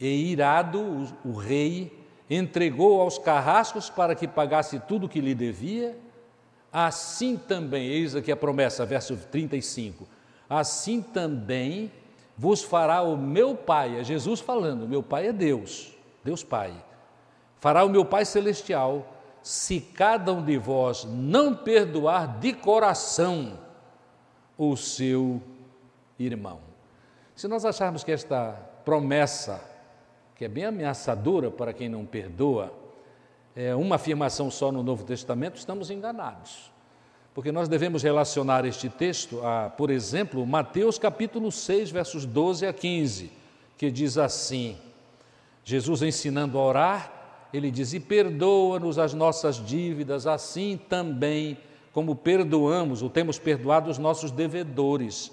e 0.00 0.32
irado 0.32 1.08
o, 1.24 1.32
rei 1.34 1.92
entregou 2.28 3.00
aos 3.00 3.18
carrascos 3.18 3.88
para 3.88 4.14
que 4.14 4.28
pagasse 4.28 4.78
tudo 4.80 5.06
o 5.06 5.08
que 5.08 5.20
lhe 5.20 5.34
devia 5.34 5.96
Assim 6.72 7.36
também, 7.36 7.86
eis 7.86 8.14
aqui 8.14 8.30
a 8.30 8.36
promessa, 8.36 8.84
verso 8.84 9.16
35. 9.16 10.06
Assim 10.48 11.00
também 11.00 11.90
vos 12.36 12.62
fará 12.62 13.02
o 13.02 13.16
meu 13.16 13.54
Pai, 13.54 13.98
é 13.98 14.04
Jesus 14.04 14.40
falando, 14.40 14.86
meu 14.86 15.02
Pai 15.02 15.28
é 15.28 15.32
Deus, 15.32 15.92
Deus 16.22 16.44
Pai. 16.44 16.72
Fará 17.58 17.84
o 17.84 17.88
meu 17.88 18.04
Pai 18.04 18.24
celestial, 18.24 19.14
se 19.42 19.80
cada 19.80 20.32
um 20.32 20.44
de 20.44 20.58
vós 20.58 21.04
não 21.04 21.54
perdoar 21.54 22.38
de 22.38 22.52
coração 22.52 23.58
o 24.56 24.76
seu 24.76 25.40
irmão. 26.18 26.60
Se 27.34 27.46
nós 27.46 27.64
acharmos 27.64 28.02
que 28.02 28.10
esta 28.10 28.52
promessa, 28.84 29.62
que 30.34 30.44
é 30.44 30.48
bem 30.48 30.64
ameaçadora 30.64 31.50
para 31.50 31.72
quem 31.72 31.88
não 31.88 32.04
perdoa, 32.04 32.72
é, 33.54 33.74
uma 33.74 33.96
afirmação 33.96 34.50
só 34.50 34.70
no 34.70 34.82
Novo 34.82 35.04
Testamento, 35.04 35.56
estamos 35.56 35.90
enganados. 35.90 36.70
Porque 37.34 37.52
nós 37.52 37.68
devemos 37.68 38.02
relacionar 38.02 38.64
este 38.64 38.88
texto 38.88 39.40
a, 39.44 39.70
por 39.70 39.90
exemplo, 39.90 40.44
Mateus 40.44 40.98
capítulo 40.98 41.52
6, 41.52 41.90
versos 41.90 42.26
12 42.26 42.66
a 42.66 42.72
15, 42.72 43.30
que 43.76 43.90
diz 43.90 44.18
assim: 44.18 44.76
Jesus 45.64 46.02
ensinando 46.02 46.58
a 46.58 46.62
orar, 46.62 47.12
ele 47.52 47.70
diz: 47.70 47.92
E 47.92 48.00
perdoa-nos 48.00 48.98
as 48.98 49.14
nossas 49.14 49.64
dívidas, 49.64 50.26
assim 50.26 50.76
também 50.88 51.58
como 51.92 52.16
perdoamos, 52.16 53.02
ou 53.02 53.10
temos 53.10 53.38
perdoado 53.38 53.90
os 53.90 53.98
nossos 53.98 54.30
devedores. 54.30 55.32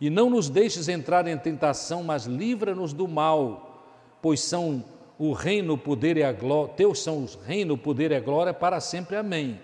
E 0.00 0.08
não 0.08 0.30
nos 0.30 0.48
deixes 0.48 0.88
entrar 0.88 1.26
em 1.26 1.36
tentação, 1.36 2.02
mas 2.02 2.24
livra-nos 2.24 2.92
do 2.94 3.06
mal, 3.06 3.84
pois 4.22 4.40
são 4.40 4.82
o 5.18 5.32
reino, 5.32 5.74
o 5.74 5.78
poder 5.78 6.16
e 6.16 6.22
a 6.22 6.32
glória, 6.32 6.72
teus 6.72 7.02
são 7.02 7.18
o 7.18 7.28
reino, 7.46 7.74
o 7.74 7.78
poder 7.78 8.10
e 8.10 8.14
a 8.14 8.20
glória 8.20 8.54
para 8.54 8.80
sempre. 8.80 9.16
Amém. 9.16 9.60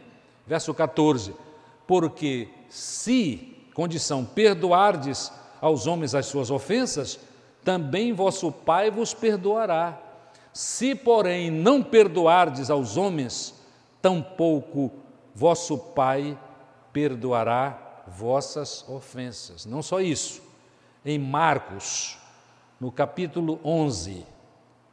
Verso 0.46 0.74
14. 0.74 1.34
Porque 1.86 2.48
se, 2.68 3.56
condição, 3.72 4.22
perdoardes 4.22 5.32
aos 5.58 5.86
homens 5.86 6.14
as 6.14 6.26
suas 6.26 6.50
ofensas, 6.50 7.18
também 7.64 8.12
vosso 8.12 8.52
Pai 8.52 8.90
vos 8.90 9.14
perdoará. 9.14 9.98
Se, 10.52 10.94
porém, 10.94 11.50
não 11.50 11.82
perdoardes 11.82 12.68
aos 12.68 12.98
homens, 12.98 13.54
tampouco 14.02 14.92
vosso 15.34 15.78
Pai 15.78 16.38
perdoará 16.92 17.85
vossas 18.06 18.84
ofensas. 18.88 19.66
Não 19.66 19.82
só 19.82 20.00
isso. 20.00 20.42
Em 21.04 21.18
Marcos, 21.18 22.18
no 22.80 22.90
capítulo 22.92 23.60
11, 23.64 24.26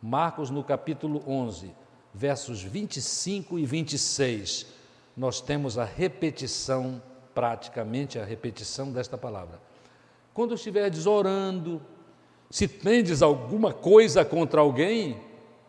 Marcos, 0.02 0.50
no 0.50 0.64
capítulo 0.64 1.24
11, 1.28 1.74
versos 2.14 2.62
25 2.62 3.58
e 3.58 3.66
26, 3.66 4.68
nós 5.16 5.42
temos 5.42 5.78
a 5.78 5.84
repetição, 5.84 7.02
praticamente 7.34 8.20
a 8.20 8.26
repetição 8.26 8.92
desta 8.92 9.18
palavra. 9.18 9.60
Quando 10.34 10.56
estiveres 10.56 11.06
orando, 11.06 11.82
se 12.50 12.68
tendes 12.68 13.22
alguma 13.22 13.74
coisa 13.74 14.24
contra 14.26 14.62
alguém, 14.62 15.20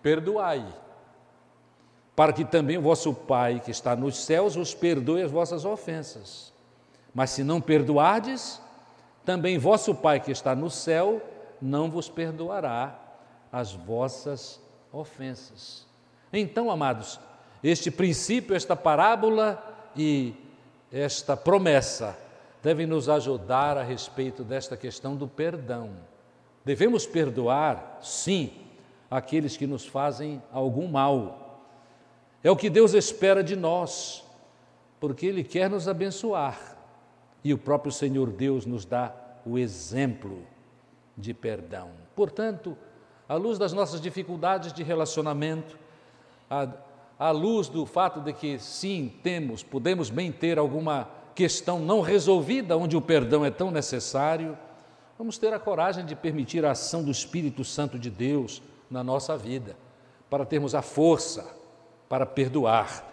perdoai, 0.02 0.66
para 2.14 2.32
que 2.32 2.44
também 2.44 2.78
o 2.78 2.82
vosso 2.82 3.12
Pai 3.12 3.60
que 3.60 3.70
está 3.70 3.96
nos 3.96 4.24
céus 4.24 4.54
vos 4.54 4.74
perdoe 4.74 5.22
as 5.22 5.30
vossas 5.30 5.64
ofensas. 5.64 6.53
Mas 7.14 7.30
se 7.30 7.44
não 7.44 7.60
perdoardes, 7.60 8.60
também 9.24 9.56
vosso 9.56 9.94
Pai 9.94 10.20
que 10.20 10.32
está 10.32 10.54
no 10.54 10.68
céu 10.68 11.22
não 11.60 11.90
vos 11.90 12.08
perdoará 12.08 12.98
as 13.50 13.72
vossas 13.72 14.60
ofensas. 14.92 15.86
Então, 16.32 16.70
amados, 16.70 17.18
este 17.62 17.90
princípio, 17.90 18.54
esta 18.54 18.76
parábola 18.76 19.62
e 19.96 20.34
esta 20.92 21.36
promessa 21.36 22.18
devem 22.62 22.86
nos 22.86 23.08
ajudar 23.08 23.78
a 23.78 23.82
respeito 23.82 24.42
desta 24.42 24.76
questão 24.76 25.16
do 25.16 25.28
perdão. 25.28 25.90
Devemos 26.64 27.06
perdoar, 27.06 27.98
sim, 28.02 28.52
aqueles 29.10 29.56
que 29.56 29.66
nos 29.66 29.86
fazem 29.86 30.42
algum 30.52 30.88
mal. 30.88 31.60
É 32.42 32.50
o 32.50 32.56
que 32.56 32.68
Deus 32.68 32.92
espera 32.92 33.42
de 33.42 33.54
nós, 33.54 34.24
porque 34.98 35.26
Ele 35.26 35.44
quer 35.44 35.70
nos 35.70 35.88
abençoar. 35.88 36.73
E 37.44 37.52
o 37.52 37.58
próprio 37.58 37.92
Senhor 37.92 38.30
Deus 38.30 38.64
nos 38.64 38.84
dá 38.84 39.14
o 39.44 39.58
exemplo 39.58 40.42
de 41.16 41.34
perdão. 41.34 41.90
Portanto, 42.16 42.76
à 43.28 43.34
luz 43.34 43.58
das 43.58 43.72
nossas 43.72 44.00
dificuldades 44.00 44.72
de 44.72 44.82
relacionamento, 44.82 45.78
à, 46.48 46.68
à 47.18 47.30
luz 47.30 47.68
do 47.68 47.84
fato 47.84 48.20
de 48.20 48.32
que, 48.32 48.58
sim, 48.58 49.12
temos, 49.22 49.62
podemos 49.62 50.08
bem 50.08 50.32
ter 50.32 50.58
alguma 50.58 51.08
questão 51.34 51.78
não 51.78 52.00
resolvida, 52.00 52.76
onde 52.76 52.96
o 52.96 53.02
perdão 53.02 53.44
é 53.44 53.50
tão 53.50 53.70
necessário, 53.70 54.56
vamos 55.18 55.36
ter 55.36 55.52
a 55.52 55.58
coragem 55.60 56.04
de 56.04 56.16
permitir 56.16 56.64
a 56.64 56.70
ação 56.70 57.04
do 57.04 57.10
Espírito 57.10 57.62
Santo 57.64 57.98
de 57.98 58.08
Deus 58.08 58.62
na 58.90 59.04
nossa 59.04 59.36
vida, 59.36 59.76
para 60.30 60.46
termos 60.46 60.74
a 60.74 60.82
força 60.82 61.62
para 62.08 62.26
perdoar, 62.26 63.04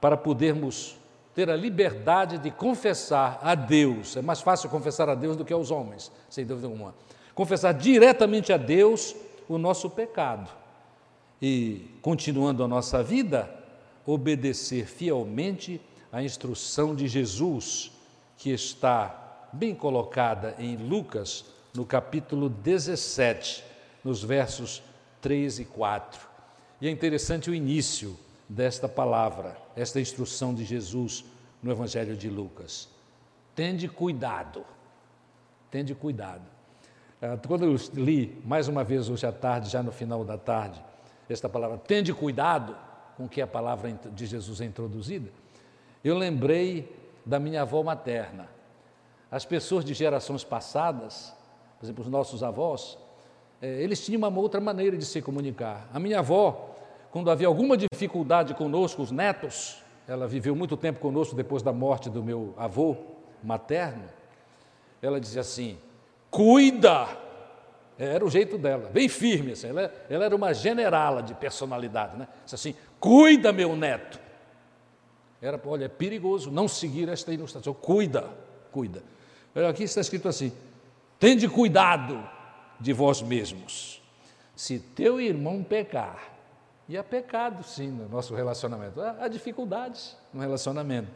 para 0.00 0.16
podermos 0.16 0.96
ter 1.34 1.48
a 1.48 1.56
liberdade 1.56 2.38
de 2.38 2.50
confessar 2.50 3.38
a 3.42 3.54
Deus. 3.54 4.16
É 4.16 4.22
mais 4.22 4.40
fácil 4.40 4.68
confessar 4.68 5.08
a 5.08 5.14
Deus 5.14 5.36
do 5.36 5.44
que 5.44 5.52
aos 5.52 5.70
homens, 5.70 6.10
sem 6.28 6.44
dúvida 6.44 6.66
alguma. 6.66 6.94
Confessar 7.34 7.72
diretamente 7.72 8.52
a 8.52 8.56
Deus 8.56 9.14
o 9.48 9.58
nosso 9.58 9.88
pecado 9.88 10.50
e, 11.40 11.88
continuando 12.02 12.62
a 12.62 12.68
nossa 12.68 13.02
vida, 13.02 13.48
obedecer 14.04 14.86
fielmente 14.86 15.80
à 16.12 16.22
instrução 16.22 16.94
de 16.94 17.06
Jesus, 17.06 17.92
que 18.36 18.50
está 18.50 19.48
bem 19.52 19.74
colocada 19.74 20.54
em 20.58 20.76
Lucas, 20.76 21.44
no 21.74 21.84
capítulo 21.84 22.48
17, 22.48 23.64
nos 24.04 24.22
versos 24.22 24.82
3 25.20 25.60
e 25.60 25.64
4. 25.64 26.28
E 26.80 26.88
é 26.88 26.90
interessante 26.90 27.50
o 27.50 27.54
início 27.54 28.16
desta 28.48 28.88
palavra, 28.88 29.56
esta 29.76 30.00
instrução 30.00 30.54
de 30.54 30.64
Jesus 30.64 31.24
no 31.62 31.70
Evangelho 31.70 32.16
de 32.16 32.28
Lucas. 32.28 32.88
Tende 33.54 33.88
cuidado, 33.88 34.64
tende 35.70 35.94
cuidado. 35.94 36.42
Ah, 37.20 37.38
quando 37.46 37.64
eu 37.64 37.76
li 37.94 38.40
mais 38.44 38.68
uma 38.68 38.82
vez 38.82 39.08
hoje 39.08 39.26
à 39.26 39.32
tarde, 39.32 39.68
já 39.68 39.82
no 39.82 39.92
final 39.92 40.24
da 40.24 40.38
tarde, 40.38 40.82
esta 41.28 41.48
palavra, 41.48 41.78
tende 41.78 42.12
cuidado 42.12 42.76
com 43.16 43.28
que 43.28 43.40
a 43.40 43.46
palavra 43.46 43.92
de 43.92 44.26
Jesus 44.26 44.60
é 44.60 44.64
introduzida, 44.64 45.30
eu 46.02 46.16
lembrei 46.16 46.90
da 47.24 47.38
minha 47.38 47.62
avó 47.62 47.82
materna. 47.82 48.48
As 49.30 49.44
pessoas 49.44 49.84
de 49.84 49.94
gerações 49.94 50.42
passadas, 50.42 51.32
por 51.78 51.86
exemplo, 51.86 52.02
os 52.02 52.10
nossos 52.10 52.42
avós, 52.42 52.98
eh, 53.60 53.82
eles 53.82 54.04
tinham 54.04 54.18
uma 54.18 54.40
outra 54.40 54.60
maneira 54.60 54.96
de 54.96 55.04
se 55.04 55.20
comunicar. 55.20 55.88
A 55.92 56.00
minha 56.00 56.18
avó, 56.20 56.69
quando 57.10 57.30
havia 57.30 57.46
alguma 57.46 57.76
dificuldade 57.76 58.54
conosco, 58.54 59.02
os 59.02 59.10
netos, 59.10 59.82
ela 60.06 60.26
viveu 60.26 60.54
muito 60.54 60.76
tempo 60.76 61.00
conosco 61.00 61.34
depois 61.34 61.62
da 61.62 61.72
morte 61.72 62.08
do 62.08 62.22
meu 62.22 62.54
avô 62.56 62.96
materno, 63.42 64.04
ela 65.02 65.20
dizia 65.20 65.40
assim: 65.40 65.78
cuida. 66.30 67.08
Era 67.98 68.24
o 68.24 68.30
jeito 68.30 68.56
dela, 68.56 68.88
bem 68.88 69.10
firme. 69.10 69.52
Assim. 69.52 69.68
Ela, 69.68 69.92
ela 70.08 70.24
era 70.24 70.34
uma 70.34 70.54
generala 70.54 71.22
de 71.22 71.34
personalidade. 71.34 72.16
Né? 72.16 72.28
Disse 72.44 72.54
assim: 72.54 72.74
cuida, 72.98 73.52
meu 73.52 73.76
neto. 73.76 74.18
Era, 75.42 75.60
olha, 75.66 75.84
é 75.86 75.88
perigoso 75.88 76.50
não 76.50 76.68
seguir 76.68 77.08
esta 77.08 77.32
ilustração. 77.32 77.74
Cuida, 77.74 78.30
cuida. 78.70 79.02
Aqui 79.68 79.82
está 79.82 80.00
escrito 80.00 80.28
assim: 80.28 80.52
tende 81.18 81.48
cuidado 81.48 82.26
de 82.78 82.92
vós 82.92 83.20
mesmos. 83.20 84.00
Se 84.54 84.78
teu 84.78 85.20
irmão 85.20 85.62
pecar, 85.62 86.39
e 86.90 86.98
há 86.98 87.04
pecado 87.04 87.62
sim 87.62 87.88
no 87.88 88.08
nosso 88.08 88.34
relacionamento, 88.34 89.00
há 89.00 89.28
dificuldades 89.28 90.16
no 90.34 90.40
relacionamento. 90.40 91.08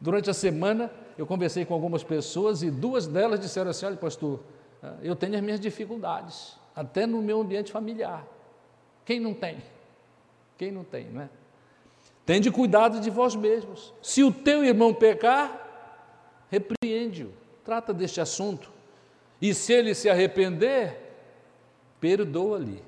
Durante 0.00 0.28
a 0.28 0.34
semana 0.34 0.90
eu 1.16 1.24
conversei 1.24 1.64
com 1.64 1.72
algumas 1.72 2.02
pessoas 2.02 2.64
e 2.64 2.70
duas 2.70 3.06
delas 3.06 3.38
disseram 3.38 3.70
assim: 3.70 3.86
olha, 3.86 3.96
pastor, 3.96 4.40
eu 5.00 5.14
tenho 5.14 5.36
as 5.36 5.40
minhas 5.40 5.60
dificuldades, 5.60 6.58
até 6.74 7.06
no 7.06 7.22
meu 7.22 7.40
ambiente 7.40 7.70
familiar. 7.70 8.26
Quem 9.04 9.20
não 9.20 9.32
tem? 9.32 9.58
Quem 10.58 10.72
não 10.72 10.82
tem, 10.82 11.04
não 11.04 11.22
é? 11.22 11.28
Tende 12.26 12.50
cuidado 12.50 12.98
de 12.98 13.08
vós 13.08 13.36
mesmos. 13.36 13.94
Se 14.02 14.24
o 14.24 14.32
teu 14.32 14.64
irmão 14.64 14.92
pecar, 14.92 16.48
repreende-o, 16.50 17.32
trata 17.64 17.94
deste 17.94 18.20
assunto. 18.20 18.68
E 19.40 19.54
se 19.54 19.72
ele 19.74 19.94
se 19.94 20.10
arrepender, 20.10 20.98
perdoa-lhe. 22.00 22.82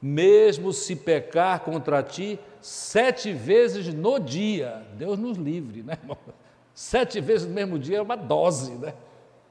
Mesmo 0.00 0.72
se 0.72 0.94
pecar 0.94 1.60
contra 1.60 2.02
ti 2.02 2.38
sete 2.60 3.32
vezes 3.32 3.92
no 3.92 4.18
dia, 4.18 4.86
Deus 4.94 5.18
nos 5.18 5.36
livre, 5.36 5.82
né? 5.82 5.98
Sete 6.72 7.20
vezes 7.20 7.48
no 7.48 7.52
mesmo 7.52 7.76
dia 7.76 7.98
é 7.98 8.02
uma 8.02 8.16
dose, 8.16 8.70
né? 8.76 8.94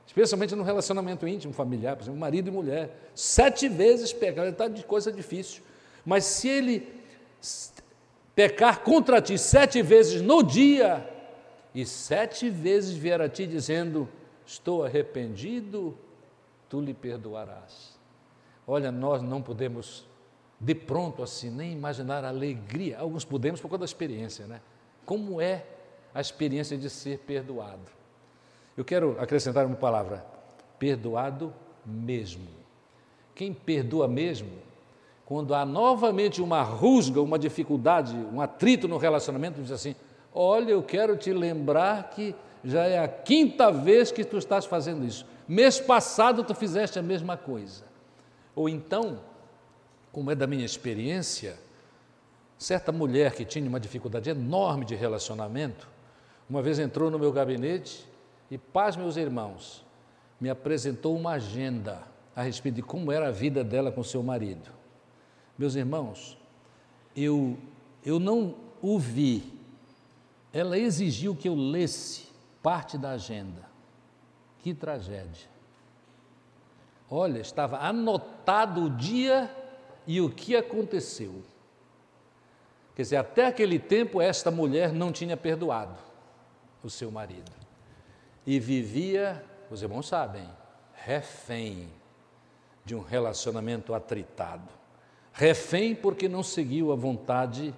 Especialmente 0.06 0.56
no 0.56 0.64
relacionamento 0.64 1.28
íntimo, 1.28 1.52
familiar, 1.52 1.98
por 1.98 2.04
exemplo, 2.04 2.20
marido 2.20 2.48
e 2.48 2.52
mulher. 2.52 3.12
Sete 3.14 3.68
vezes 3.68 4.14
pecar, 4.14 4.48
está 4.48 4.70
de 4.70 4.86
coisa 4.86 5.12
difícil. 5.12 5.62
Mas 6.06 6.24
se 6.24 6.48
ele 6.48 6.88
pecar 8.34 8.80
contra 8.80 9.22
ti 9.22 9.38
sete 9.38 9.82
vezes 9.82 10.22
no 10.22 10.42
dia, 10.42 11.06
e 11.76 11.86
sete 11.86 12.50
vezes 12.50 12.96
vier 12.96 13.22
a 13.22 13.28
ti 13.28 13.46
dizendo: 13.46 14.08
Estou 14.46 14.86
arrependido, 14.86 15.98
tu 16.70 16.80
lhe 16.80 16.94
perdoarás. 16.94 18.00
Olha, 18.66 18.92
nós 18.92 19.22
não 19.22 19.42
podemos 19.42 20.07
de 20.60 20.74
pronto 20.74 21.22
assim 21.22 21.50
nem 21.50 21.72
imaginar 21.72 22.24
a 22.24 22.30
alegria. 22.30 23.00
Alguns 23.00 23.24
podemos 23.24 23.62
por 23.62 23.70
causa 23.70 23.80
da 23.80 23.86
experiência, 23.86 24.46
né? 24.48 24.62
Como 25.06 25.40
é 25.40 25.66
a 26.14 26.20
experiência 26.20 26.78
de 26.78 26.90
ser 26.90 27.20
perdoado? 27.20 27.92
Eu 28.76 28.84
quero 28.84 29.20
acrescentar 29.20 29.66
uma 29.66 29.76
palavra: 29.76 30.26
perdoado 30.80 31.54
mesmo. 31.86 32.48
Quem 33.36 33.54
perdoa 33.54 34.08
mesmo 34.08 34.68
quando 35.28 35.54
há 35.54 35.66
novamente 35.66 36.42
uma 36.42 36.64
rusga, 36.64 37.22
uma 37.22 37.38
dificuldade, 37.38 38.16
um 38.16 38.40
atrito 38.40 38.88
no 38.88 38.98
relacionamento, 38.98 39.62
diz 39.62 39.72
assim: 39.72 39.94
Olha, 40.34 40.72
eu 40.72 40.82
quero 40.82 41.18
te 41.18 41.34
lembrar 41.34 42.12
que 42.12 42.34
já 42.64 42.86
é 42.86 43.00
a 43.00 43.08
quinta 43.08 43.72
vez 43.72 44.12
que 44.12 44.24
tu 44.24 44.38
estás 44.38 44.66
fazendo 44.66 45.06
isso. 45.06 45.26
Mês 45.48 45.80
passado 45.80 46.44
tu 46.44 46.56
fizeste 46.56 46.98
a 46.98 47.02
mesma 47.02 47.36
coisa. 47.36 47.84
Ou 48.56 48.70
então, 48.70 49.20
como 50.18 50.32
é 50.32 50.36
da 50.36 50.48
minha 50.48 50.66
experiência, 50.66 51.60
certa 52.58 52.92
mulher 52.92 53.36
que 53.36 53.46
tinha 53.46 53.70
uma 53.70 53.80
dificuldade 53.80 54.32
enorme 54.32 54.84
de 54.84 54.96
relacionamento, 54.96 55.88
uma 56.50 56.60
vez 56.60 56.80
entrou 56.80 57.12
no 57.12 57.20
meu 57.20 57.32
gabinete 57.32 58.04
e, 58.50 58.58
paz, 58.58 58.96
meus 58.96 59.16
irmãos, 59.16 59.86
me 60.42 60.50
apresentou 60.50 61.16
uma 61.16 61.34
agenda 61.34 62.02
a 62.36 62.42
respeito 62.42 62.78
de 62.78 62.82
como 62.82 63.12
era 63.12 63.28
a 63.28 63.32
vida 63.32 63.64
dela 63.64 63.92
com 63.92 64.02
seu 64.02 64.24
marido. 64.24 64.72
Meus 65.56 65.76
irmãos, 65.76 66.36
eu, 67.16 67.56
eu 68.04 68.20
não 68.20 68.56
o 68.82 68.98
vi. 68.98 69.54
Ela 70.52 70.80
exigiu 70.80 71.36
que 71.36 71.48
eu 71.48 71.54
lesse 71.54 72.24
parte 72.64 72.98
da 72.98 73.12
agenda. 73.12 73.70
Que 74.64 74.74
tragédia. 74.74 75.48
Olha, 77.08 77.38
estava 77.38 77.78
anotado 77.78 78.86
o 78.86 78.90
dia 78.90 79.57
e 80.08 80.20
o 80.22 80.30
que 80.30 80.56
aconteceu. 80.56 81.44
Quer 82.96 83.04
dizer, 83.04 83.18
até 83.18 83.46
aquele 83.46 83.78
tempo, 83.78 84.20
esta 84.20 84.50
mulher 84.50 84.92
não 84.92 85.12
tinha 85.12 85.38
perdoado 85.38 86.00
o 86.84 86.90
seu 86.90 87.12
marido. 87.12 87.52
E 88.46 88.60
vivia, 88.60 89.44
os 89.70 89.84
irmãos 89.84 90.08
sabem, 90.08 90.50
refém 90.94 91.90
de 92.86 92.96
um 92.96 93.02
relacionamento 93.02 93.94
atritado 93.94 94.78
refém 95.38 95.94
porque 95.94 96.28
não 96.28 96.42
seguiu 96.42 96.92
a 96.92 96.96
vontade 96.96 97.74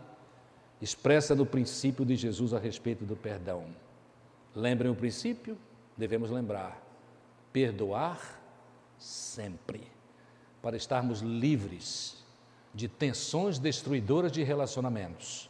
expressa 0.81 1.35
no 1.35 1.45
princípio 1.45 2.05
de 2.05 2.15
Jesus 2.15 2.53
a 2.53 2.57
respeito 2.57 3.03
do 3.03 3.17
perdão. 3.17 3.65
Lembrem 4.55 4.89
o 4.89 4.95
princípio? 4.95 5.57
Devemos 5.97 6.31
lembrar: 6.31 6.81
perdoar 7.51 8.41
sempre, 8.97 9.83
para 10.61 10.77
estarmos 10.77 11.19
livres 11.19 12.18
de 12.79 12.87
tensões 12.87 13.59
destruidoras 13.59 14.31
de 14.31 14.41
relacionamentos. 14.41 15.49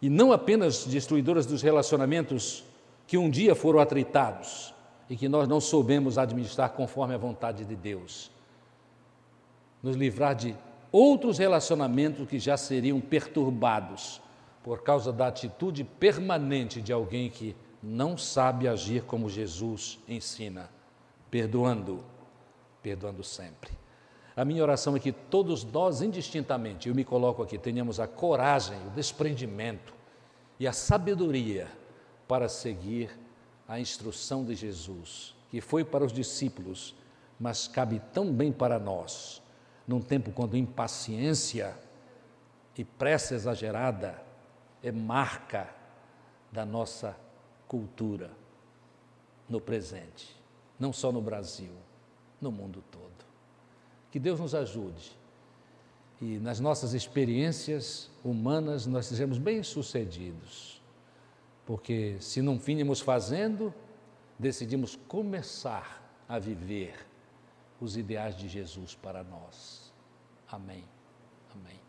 E 0.00 0.08
não 0.08 0.32
apenas 0.32 0.86
destruidoras 0.86 1.44
dos 1.44 1.60
relacionamentos 1.60 2.64
que 3.06 3.18
um 3.18 3.28
dia 3.28 3.54
foram 3.54 3.78
atritados 3.78 4.74
e 5.08 5.16
que 5.16 5.28
nós 5.28 5.46
não 5.46 5.60
soubemos 5.60 6.16
administrar 6.16 6.70
conforme 6.70 7.14
a 7.14 7.18
vontade 7.18 7.62
de 7.66 7.76
Deus. 7.76 8.30
Nos 9.82 9.96
livrar 9.96 10.34
de 10.34 10.56
outros 10.90 11.36
relacionamentos 11.36 12.26
que 12.26 12.38
já 12.38 12.56
seriam 12.56 13.02
perturbados 13.02 14.22
por 14.64 14.82
causa 14.82 15.12
da 15.12 15.26
atitude 15.26 15.84
permanente 15.84 16.80
de 16.80 16.90
alguém 16.90 17.28
que 17.28 17.54
não 17.82 18.16
sabe 18.16 18.66
agir 18.66 19.02
como 19.02 19.28
Jesus 19.28 19.98
ensina, 20.08 20.70
perdoando, 21.30 22.02
perdoando 22.82 23.22
sempre. 23.22 23.70
A 24.36 24.44
minha 24.44 24.62
oração 24.62 24.94
é 24.94 25.00
que 25.00 25.12
todos 25.12 25.64
nós, 25.64 26.02
indistintamente, 26.02 26.88
eu 26.88 26.94
me 26.94 27.04
coloco 27.04 27.42
aqui, 27.42 27.56
tenhamos 27.56 27.98
a 27.98 28.06
coragem, 28.06 28.78
o 28.86 28.90
desprendimento 28.90 29.94
e 30.60 30.66
a 30.66 30.72
sabedoria 30.74 31.68
para 32.28 32.48
seguir 32.48 33.10
a 33.66 33.80
instrução 33.80 34.44
de 34.44 34.54
Jesus, 34.54 35.34
que 35.50 35.60
foi 35.62 35.84
para 35.84 36.04
os 36.04 36.12
discípulos, 36.12 36.94
mas 37.40 37.66
cabe 37.66 38.00
tão 38.12 38.30
bem 38.30 38.52
para 38.52 38.78
nós 38.78 39.42
num 39.86 40.00
tempo 40.00 40.32
quando 40.32 40.56
impaciência 40.56 41.76
e 42.76 42.84
pressa 42.84 43.34
exagerada 43.34 44.20
é 44.82 44.92
marca 44.92 45.70
da 46.52 46.66
nossa 46.66 47.16
cultura 47.66 48.30
no 49.48 49.60
presente, 49.60 50.36
não 50.78 50.92
só 50.92 51.10
no 51.10 51.22
Brasil, 51.22 51.72
no 52.40 52.50
mundo 52.50 52.84
todo. 52.90 53.15
Que 54.16 54.20
Deus 54.20 54.40
nos 54.40 54.54
ajude 54.54 55.14
e 56.22 56.38
nas 56.38 56.58
nossas 56.58 56.94
experiências 56.94 58.10
humanas 58.24 58.86
nós 58.86 59.04
sejamos 59.04 59.36
bem-sucedidos, 59.36 60.80
porque 61.66 62.16
se 62.18 62.40
não 62.40 62.58
vínhamos 62.58 62.98
fazendo, 62.98 63.74
decidimos 64.38 64.96
começar 65.06 66.02
a 66.26 66.38
viver 66.38 66.94
os 67.78 67.98
ideais 67.98 68.34
de 68.34 68.48
Jesus 68.48 68.94
para 68.94 69.22
nós. 69.22 69.92
Amém. 70.50 70.82
Amém. 71.54 71.85